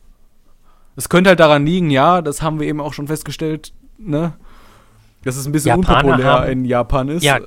Es 0.97 1.09
könnte 1.09 1.31
halt 1.31 1.41
daran 1.41 1.65
liegen, 1.65 1.91
ja, 1.91 2.23
das 2.23 2.43
haben 2.43 2.59
wir 2.59 2.67
eben 2.67 2.81
auch 2.81 2.93
schon 2.93 3.07
festgestellt, 3.07 3.73
ne? 3.99 4.35
Dass 5.23 5.37
es 5.37 5.47
ein 5.47 5.53
bisschen 5.53 5.81
Japaner 5.81 5.99
unpopulär 5.99 6.33
haben, 6.33 6.51
in 6.51 6.65
Japan 6.65 7.09
ist. 7.09 7.23
Ja. 7.23 7.39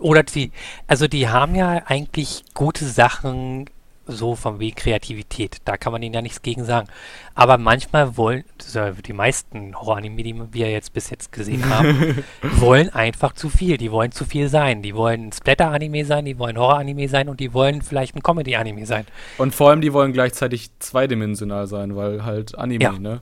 Oder 0.00 0.22
die, 0.22 0.52
also 0.86 1.06
die 1.06 1.28
haben 1.28 1.54
ja 1.54 1.82
eigentlich 1.86 2.44
gute 2.54 2.84
Sachen 2.84 3.66
so 4.08 4.34
von 4.34 4.58
wegen 4.58 4.74
Kreativität. 4.74 5.58
Da 5.64 5.76
kann 5.76 5.92
man 5.92 6.02
ihnen 6.02 6.14
ja 6.14 6.22
nichts 6.22 6.42
gegen 6.42 6.64
sagen. 6.64 6.88
Aber 7.34 7.58
manchmal 7.58 8.16
wollen, 8.16 8.44
die 9.06 9.12
meisten 9.12 9.76
Horror-Anime, 9.76 10.22
die 10.22 10.52
wir 10.52 10.70
jetzt 10.70 10.92
bis 10.92 11.10
jetzt 11.10 11.30
gesehen 11.30 11.68
haben, 11.68 12.24
wollen 12.42 12.88
einfach 12.88 13.34
zu 13.34 13.48
viel. 13.48 13.76
Die 13.76 13.92
wollen 13.92 14.10
zu 14.10 14.24
viel 14.24 14.48
sein. 14.48 14.82
Die 14.82 14.94
wollen 14.94 15.30
Splatter-Anime 15.30 16.04
sein, 16.04 16.24
die 16.24 16.38
wollen 16.38 16.58
Horror-Anime 16.58 17.08
sein 17.08 17.28
und 17.28 17.38
die 17.38 17.52
wollen 17.52 17.82
vielleicht 17.82 18.16
ein 18.16 18.22
Comedy-Anime 18.22 18.86
sein. 18.86 19.06
Und 19.36 19.54
vor 19.54 19.70
allem, 19.70 19.80
die 19.80 19.92
wollen 19.92 20.12
gleichzeitig 20.12 20.70
zweidimensional 20.78 21.66
sein, 21.66 21.94
weil 21.94 22.24
halt 22.24 22.58
Anime, 22.58 22.82
ja. 22.82 22.92
ne? 22.92 23.20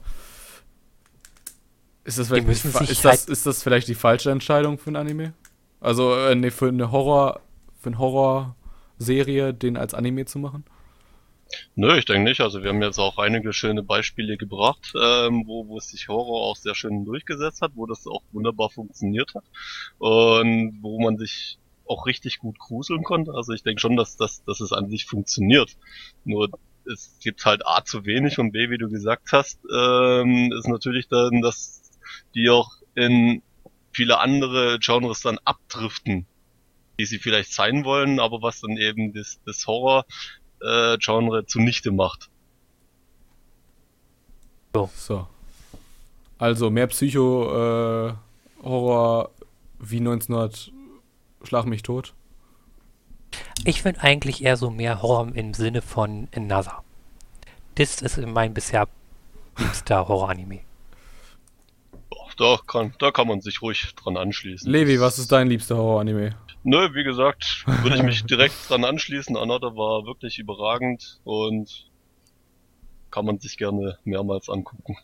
Ist 2.05 2.21
das, 2.21 2.29
vielleicht 2.29 2.49
ist, 2.49 2.65
das, 2.65 3.05
halt 3.05 3.29
ist 3.29 3.47
das 3.47 3.65
vielleicht 3.65 3.89
die 3.89 3.97
falsche 3.97 4.31
Entscheidung 4.31 4.79
für 4.79 4.91
ein 4.91 4.97
Anime? 4.97 5.33
Also, 5.81 6.15
äh, 6.15 6.37
nee, 6.37 6.53
für 6.53 6.69
eine 6.69 6.93
Horror, 6.93 7.41
für 7.81 7.91
ein 7.91 7.99
Horror-Serie, 7.99 9.53
den 9.53 9.77
als 9.77 9.93
Anime 9.93 10.25
zu 10.25 10.39
machen? 10.39 10.65
Nö, 11.75 11.97
ich 11.97 12.05
denke 12.05 12.25
nicht. 12.25 12.41
Also 12.41 12.63
wir 12.63 12.71
haben 12.71 12.83
jetzt 12.83 12.99
auch 12.99 13.19
einige 13.19 13.53
schöne 13.53 13.83
Beispiele 13.83 14.37
gebracht, 14.37 14.93
ähm, 14.95 15.45
wo, 15.47 15.69
wo 15.69 15.79
sich 15.79 16.09
Horror 16.09 16.43
auch 16.43 16.57
sehr 16.57 16.75
schön 16.75 17.05
durchgesetzt 17.05 17.63
hat, 17.63 17.73
wo 17.75 17.87
das 17.87 18.07
auch 18.07 18.23
wunderbar 18.33 18.71
funktioniert 18.71 19.35
hat 19.35 19.45
und 19.99 20.79
wo 20.83 21.01
man 21.01 21.19
sich 21.19 21.59
auch 21.87 22.07
richtig 22.07 22.39
gut 22.39 22.59
gruseln 22.59 23.05
konnte. 23.05 23.33
Also 23.35 23.53
ich 23.53 23.63
denke 23.63 23.81
schon, 23.81 23.97
dass, 23.97 24.17
dass, 24.17 24.43
dass 24.45 24.61
es 24.61 24.73
an 24.73 24.89
sich 24.89 25.07
funktioniert. 25.07 25.77
Nur 26.25 26.49
es 26.91 27.19
gibt 27.23 27.45
halt 27.45 27.67
A 27.67 27.85
zu 27.85 28.05
wenig 28.05 28.39
und 28.39 28.53
B, 28.53 28.71
wie 28.71 28.79
du 28.79 28.89
gesagt 28.89 29.33
hast, 29.33 29.61
ähm, 29.73 30.53
ist 30.53 30.69
natürlich 30.69 31.09
dann, 31.09 31.43
dass 31.43 31.83
die 32.35 32.49
auch 32.51 32.71
in 32.95 33.43
viele 33.93 34.19
andere 34.19 34.79
Genres 34.81 35.21
dann 35.21 35.39
abdriften, 35.45 36.27
die 36.99 37.07
sie 37.07 37.19
vielleicht 37.19 37.53
sein 37.53 37.85
wollen, 37.85 38.21
aber 38.21 38.43
was 38.43 38.61
dann 38.61 38.77
eben 38.77 39.13
das, 39.13 39.41
das 39.45 39.67
Horror 39.67 40.05
äh, 40.61 40.97
Genre 40.99 41.47
zunichte 41.47 41.91
macht. 41.91 42.29
So. 44.75 44.91
so. 44.95 45.27
Also 46.39 46.71
mehr 46.71 46.87
Psycho-Horror 46.87 48.15
äh, 49.25 49.29
wie 49.79 49.99
1900 49.99 50.73
Schlag 51.43 51.67
mich 51.67 51.83
tot. 51.83 52.13
Ich 53.65 53.83
finde 53.83 54.01
eigentlich 54.03 54.45
eher 54.45 54.57
so 54.57 54.71
mehr 54.71 55.03
Horror 55.03 55.35
im 55.35 55.55
Sinne 55.55 55.83
von 55.83 56.29
Another. 56.35 56.83
Das 57.77 58.03
ist 58.03 58.19
mein 58.19 58.55
bisher 58.55 58.89
liebster 59.59 60.09
Horror-Anime. 60.09 60.61
Da 62.39 62.59
kann, 62.67 62.93
da 62.99 63.11
kann 63.11 63.29
man 63.29 63.41
sich 63.41 63.63
ruhig 63.63 63.95
dran 63.95 64.19
anschließen. 64.19 64.71
Levi, 64.71 65.01
was 65.01 65.19
ist 65.19 65.33
dein 65.33 65.49
liebster 65.49 65.77
Horror-Anime? 65.77 66.37
Nö, 66.69 66.95
wie 66.95 67.05
gesagt, 67.05 67.65
würde 67.85 67.95
ich 67.95 68.03
mich 68.03 68.25
direkt 68.27 68.69
dran 68.69 68.85
anschließen. 68.85 69.37
Another 69.37 69.77
war 69.77 70.05
wirklich 70.05 70.41
überragend 70.41 71.21
und 71.23 71.89
kann 73.13 73.25
man 73.25 73.39
sich 73.39 73.57
gerne 73.57 73.99
mehrmals 74.03 74.49
angucken. 74.49 74.97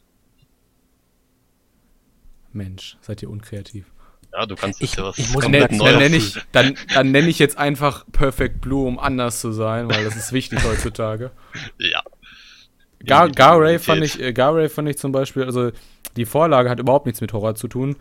Mensch, 2.52 2.96
seid 3.00 3.22
ihr 3.22 3.30
unkreativ. 3.30 3.86
Ja, 4.32 4.44
du 4.44 4.56
kannst 4.56 4.80
jetzt 4.80 4.96
ja 4.96 5.04
was 5.04 5.18
ich 5.18 5.32
muss 5.32 5.44
dann, 5.44 5.52
dann 5.52 5.98
nenne 5.98 6.16
ich, 6.16 6.36
dann, 6.50 6.76
dann 6.94 7.12
nenne 7.12 7.28
ich 7.28 7.38
jetzt 7.38 7.56
einfach 7.56 8.06
Perfect 8.10 8.60
Blue, 8.60 8.88
um 8.88 8.98
anders 8.98 9.40
zu 9.40 9.52
sein, 9.52 9.88
weil 9.88 10.02
das 10.02 10.16
ist 10.16 10.32
wichtig 10.32 10.64
heutzutage. 10.64 11.30
Ja. 11.78 12.02
Gar, 13.06 13.30
Garay 13.30 13.78
fand 13.78 14.02
ich, 14.02 14.20
äh, 14.20 14.68
fand 14.68 14.88
ich 14.88 14.98
zum 14.98 15.12
Beispiel, 15.12 15.44
also 15.44 15.70
die 16.16 16.24
Vorlage 16.24 16.68
hat 16.70 16.80
überhaupt 16.80 17.06
nichts 17.06 17.20
mit 17.20 17.32
Horror 17.32 17.54
zu 17.54 17.68
tun. 17.68 17.94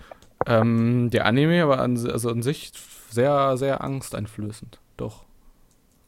Ähm, 0.47 1.11
der 1.11 1.27
Anime 1.27 1.67
war 1.67 1.79
an, 1.79 1.95
also 2.09 2.31
an 2.31 2.41
sich 2.41 2.71
sehr, 3.11 3.57
sehr 3.57 3.83
angsteinflößend. 3.83 4.79
Doch. 4.97 5.25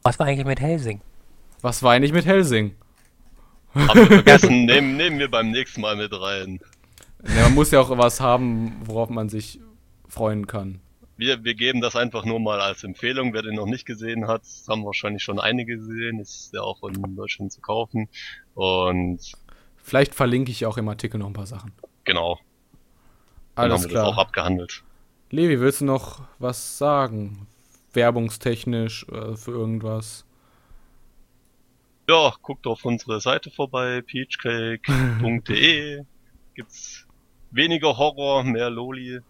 Was 0.03 0.19
war 0.19 0.27
eigentlich 0.27 0.45
mit 0.45 0.59
Helsing? 0.59 1.01
Was 1.61 1.83
war 1.83 1.93
eigentlich 1.93 2.13
mit 2.13 2.25
Helsing? 2.25 2.75
Haben 3.73 4.01
wir 4.01 4.07
vergessen, 4.07 4.65
nehmen, 4.65 4.97
nehmen 4.97 5.19
wir 5.19 5.31
beim 5.31 5.51
nächsten 5.51 5.81
Mal 5.81 5.95
mit 5.95 6.13
rein. 6.19 6.59
Ja, 7.35 7.43
man 7.43 7.55
muss 7.55 7.71
ja 7.71 7.79
auch 7.79 7.97
was 7.97 8.19
haben, 8.19 8.81
worauf 8.85 9.09
man 9.09 9.29
sich 9.29 9.59
freuen 10.07 10.45
kann. 10.45 10.79
Wir, 11.15 11.43
wir 11.43 11.55
geben 11.55 11.79
das 11.79 11.95
einfach 11.95 12.25
nur 12.25 12.39
mal 12.39 12.59
als 12.59 12.83
Empfehlung. 12.83 13.33
Wer 13.33 13.43
den 13.43 13.55
noch 13.55 13.65
nicht 13.65 13.85
gesehen 13.85 14.27
hat, 14.27 14.41
haben 14.67 14.83
wahrscheinlich 14.83 15.23
schon 15.23 15.39
einige 15.39 15.77
gesehen. 15.77 16.19
Ist 16.19 16.53
ja 16.53 16.61
auch 16.61 16.83
in 16.83 17.15
Deutschland 17.15 17.51
zu 17.51 17.61
kaufen. 17.61 18.09
Und 18.55 19.19
vielleicht 19.77 20.15
verlinke 20.15 20.51
ich 20.51 20.65
auch 20.65 20.77
im 20.77 20.89
Artikel 20.89 21.19
noch 21.19 21.27
ein 21.27 21.33
paar 21.33 21.45
Sachen. 21.45 21.71
Genau. 22.03 22.39
Dann 23.55 23.65
Alles 23.65 23.75
haben 23.75 23.83
wir 23.83 23.89
klar. 23.89 24.05
das 24.05 24.13
auch 24.13 24.17
abgehandelt. 24.17 24.83
Levi, 25.33 25.59
willst 25.59 25.81
du 25.81 25.85
noch 25.85 26.21
was 26.37 26.77
sagen? 26.77 27.47
Werbungstechnisch 27.93 29.07
äh, 29.09 29.35
für 29.35 29.49
irgendwas? 29.49 30.25
Ja, 32.07 32.35
guckt 32.43 32.67
auf 32.67 32.85
unsere 32.85 33.19
Seite 33.19 33.49
vorbei, 33.49 34.03
peachcake.de. 34.03 36.03
Gibt's 36.53 37.07
weniger 37.49 37.97
Horror, 37.97 38.43
mehr 38.43 38.69
Loli. 38.69 39.21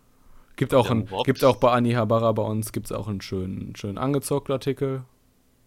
Gibt 0.58 0.74
auch, 0.74 0.92
ein, 0.92 1.08
gibt 1.24 1.42
auch 1.46 1.56
bei 1.56 1.72
Ani 1.72 1.94
Habara 1.94 2.34
bei 2.34 2.44
uns 2.44 2.74
gibt's 2.74 2.92
auch 2.92 3.08
einen 3.08 3.22
schönen, 3.22 3.74
schönen 3.78 3.98
angezockten 3.98 4.52
Artikel 4.52 5.06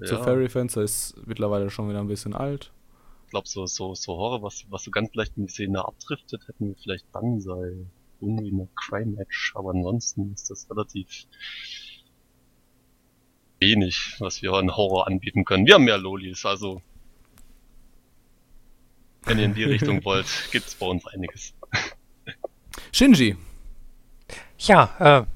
ja. 0.01 0.07
zu 0.07 0.19
Fairy 0.19 0.51
Fans. 0.51 0.75
Der 0.75 0.83
ist 0.83 1.15
mittlerweile 1.27 1.71
schon 1.71 1.89
wieder 1.89 2.01
ein 2.01 2.09
bisschen 2.09 2.35
alt. 2.35 2.73
Ich 3.25 3.31
glaube, 3.31 3.49
so, 3.49 3.65
so, 3.65 3.95
so 3.95 4.13
Horror, 4.13 4.43
was, 4.43 4.67
was 4.69 4.85
so 4.85 4.91
ganz 4.91 5.15
leicht 5.15 5.33
in 5.39 5.47
die 5.47 5.53
Szene 5.53 5.83
abdriftet, 5.83 6.47
hätten 6.47 6.69
wir 6.69 6.75
vielleicht 6.75 7.11
Banzai. 7.11 7.87
Irgendwie 8.21 8.51
eine 8.51 8.69
Crime 8.75 9.17
Match, 9.17 9.53
aber 9.55 9.71
ansonsten 9.71 10.33
ist 10.33 10.51
das 10.51 10.69
relativ 10.71 11.27
wenig, 13.61 14.17
was 14.19 14.43
wir 14.43 14.53
an 14.53 14.77
Horror 14.77 15.07
anbieten 15.07 15.45
können. 15.45 15.67
Wir 15.67 15.75
haben 15.75 15.85
mehr 15.85 15.99
Lolis, 15.99 16.45
also 16.45 16.83
wenn 19.25 19.39
ihr 19.39 19.45
in 19.45 19.55
die 19.55 19.65
Richtung 19.75 20.05
wollt, 20.05 20.27
gibt's 20.51 20.75
bei 20.75 20.87
uns 20.87 21.07
einiges. 21.07 21.55
Shinji. 22.93 23.37
Ja, 24.59 24.91
äh, 24.99 25.27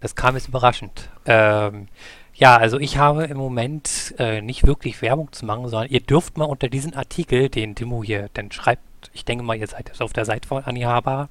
das 0.00 0.14
kam 0.14 0.34
jetzt 0.34 0.48
überraschend. 0.48 1.08
Ähm, 1.26 1.88
ja, 2.34 2.56
also 2.56 2.78
ich 2.78 2.96
habe 2.96 3.24
im 3.24 3.36
Moment 3.36 4.14
äh, 4.18 4.40
nicht 4.40 4.66
wirklich 4.66 5.00
Werbung 5.02 5.32
zu 5.32 5.46
machen, 5.46 5.68
sondern 5.68 5.90
ihr 5.90 6.00
dürft 6.00 6.36
mal 6.36 6.46
unter 6.46 6.68
diesen 6.68 6.94
Artikel, 6.94 7.48
den 7.48 7.74
Timo 7.74 8.02
hier 8.02 8.28
dann 8.34 8.50
schreibt, 8.50 8.82
ich 9.12 9.24
denke 9.24 9.44
mal, 9.44 9.56
ihr 9.56 9.66
seid 9.66 9.88
jetzt 9.88 10.02
auf 10.02 10.12
der 10.12 10.24
Seite 10.24 10.48
von 10.48 10.64
Anihabara, 10.64 11.28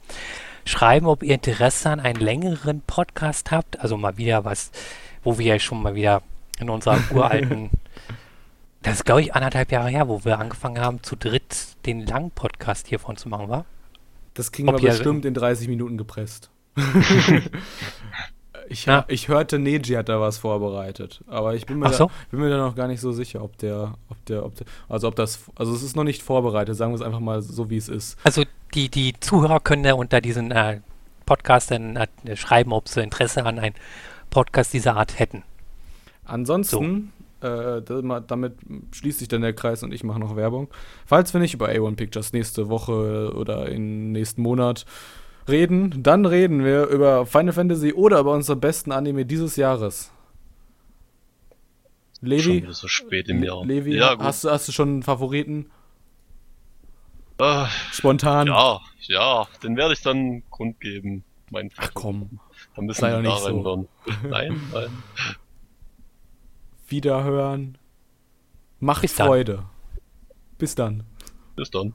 schreiben, 0.66 1.08
ob 1.08 1.24
ihr 1.24 1.36
Interesse 1.36 1.90
an 1.90 2.00
einem 2.00 2.22
längeren 2.22 2.82
Podcast 2.82 3.52
habt. 3.52 3.80
Also 3.80 3.98
mal 3.98 4.18
wieder 4.18 4.46
was, 4.46 4.72
wo 5.24 5.38
wir 5.38 5.46
ja 5.46 5.60
schon 5.60 5.82
mal 5.82 5.96
wieder 5.96 6.22
in 6.60 6.70
unserer 6.70 7.00
uralten 7.12 7.70
das 8.84 8.96
ist, 8.96 9.06
glaube 9.06 9.22
ich, 9.22 9.34
anderthalb 9.34 9.72
Jahre 9.72 9.90
her, 9.90 10.10
wo 10.10 10.26
wir 10.26 10.40
angefangen 10.40 10.80
haben, 10.80 11.02
zu 11.04 11.16
dritt 11.16 11.78
den 11.86 12.06
langen 12.06 12.32
Podcast 12.32 12.88
hiervon 12.88 13.16
zu 13.16 13.30
machen, 13.30 13.48
war? 13.48 13.66
Das 14.34 14.52
kriegen 14.52 14.68
Ob 14.68 14.82
wir 14.82 14.90
bestimmt 14.90 15.26
in 15.26 15.34
30 15.34 15.70
Minuten 15.70 15.98
gepresst. 15.98 16.52
ich, 18.70 18.86
ja. 18.86 19.06
ich 19.08 19.28
hörte, 19.28 19.60
Neji 19.60 19.96
hat 19.96 20.10
da 20.10 20.20
was 20.20 20.38
vorbereitet. 20.38 21.22
Aber 21.28 21.56
ich 21.56 21.66
bin 21.66 21.80
mir, 21.80 21.92
so? 21.92 22.08
da, 22.08 22.12
bin 22.32 22.40
mir 22.40 22.50
da 22.50 22.58
noch 22.58 22.76
gar 22.76 22.88
nicht 22.88 23.02
so 23.02 23.12
sicher, 23.12 23.44
ob 23.44 23.58
der, 23.58 23.96
ob 24.10 24.26
der, 24.26 24.46
ob 24.46 24.56
der, 24.56 24.68
also 24.90 25.08
ob 25.08 25.16
das, 25.16 25.40
also 25.56 25.74
es 25.74 25.84
ist 25.84 25.96
noch 25.96 26.04
nicht 26.04 26.24
vorbereitet, 26.24 26.76
sagen 26.76 26.92
wir 26.92 26.96
es 26.96 27.02
einfach 27.02 27.20
mal 27.20 27.42
so, 27.42 27.70
wie 27.70 27.78
es 27.78 27.90
ist. 27.90 28.18
Also 28.24 28.44
die, 28.74 28.90
die 28.90 29.14
Zuhörer 29.20 29.60
können 29.60 29.86
ja 29.86 29.94
unter 29.94 30.22
diesen 30.22 30.52
äh, 30.52 30.80
Podcast 31.26 31.72
dann 31.72 31.96
äh, 31.96 32.36
schreiben, 32.36 32.74
ob 32.74 32.88
sie 32.88 33.02
Interesse 33.02 33.46
an 33.46 33.60
einem 33.60 33.76
Podcast 34.30 34.74
dieser 34.74 34.96
Art 34.96 35.20
hätten. 35.20 35.44
Ansonsten 36.26 37.12
äh, 37.44 37.82
damit 38.28 38.54
schließt 38.92 39.20
sich 39.20 39.28
dann 39.28 39.42
der 39.42 39.54
Kreis 39.54 39.84
und 39.84 39.94
ich 39.94 40.04
mache 40.04 40.20
noch 40.20 40.36
Werbung. 40.36 40.70
Falls 41.06 41.34
wir 41.34 41.42
nicht 41.42 41.54
über 41.54 41.68
A1 41.68 41.96
Pictures 41.96 42.34
nächste 42.34 42.70
Woche 42.70 43.34
oder 43.36 43.70
im 43.70 44.12
nächsten 44.12 44.42
Monat 44.42 44.86
reden, 45.48 46.04
dann 46.04 46.26
reden 46.26 46.64
wir 46.64 46.88
über 46.88 47.26
Final 47.26 47.54
Fantasy 47.54 47.94
oder 47.94 48.20
über 48.20 48.34
unsere 48.34 48.58
besten 48.58 48.92
Anime 48.92 49.26
dieses 49.26 49.56
Jahres. 49.56 50.12
Levi? 52.22 52.62
Schon 52.62 52.74
so 52.74 52.88
spät 52.88 53.28
im 53.28 53.44
Jahr. 53.44 53.66
Levi, 53.66 53.96
ja, 53.98 54.18
hast, 54.20 54.44
du, 54.44 54.50
hast 54.50 54.68
du 54.68 54.72
schon 54.72 54.90
einen 54.90 55.04
Favoriten? 55.04 55.70
Äh, 57.38 57.66
Spontan? 57.92 58.48
Ja, 58.48 58.80
ja, 59.02 59.48
den 59.62 59.76
werde 59.76 59.94
ich 59.94 60.02
dann 60.02 60.44
kundgeben. 60.50 61.24
Mein 61.52 61.70
Ach 61.78 61.92
komm. 61.94 62.40
Dann 62.76 62.86
müssen 62.86 63.02
wir 63.02 63.22
da 63.22 63.38
so. 63.38 63.88
Nein, 64.28 64.60
nein. 64.74 65.04
Wiederhören. 66.88 67.78
Macht 68.80 69.02
Bis 69.02 69.14
Freude. 69.14 69.66
Bis 70.58 70.76
dann. 70.76 71.04
Bis 71.56 71.70
dann. 71.70 71.94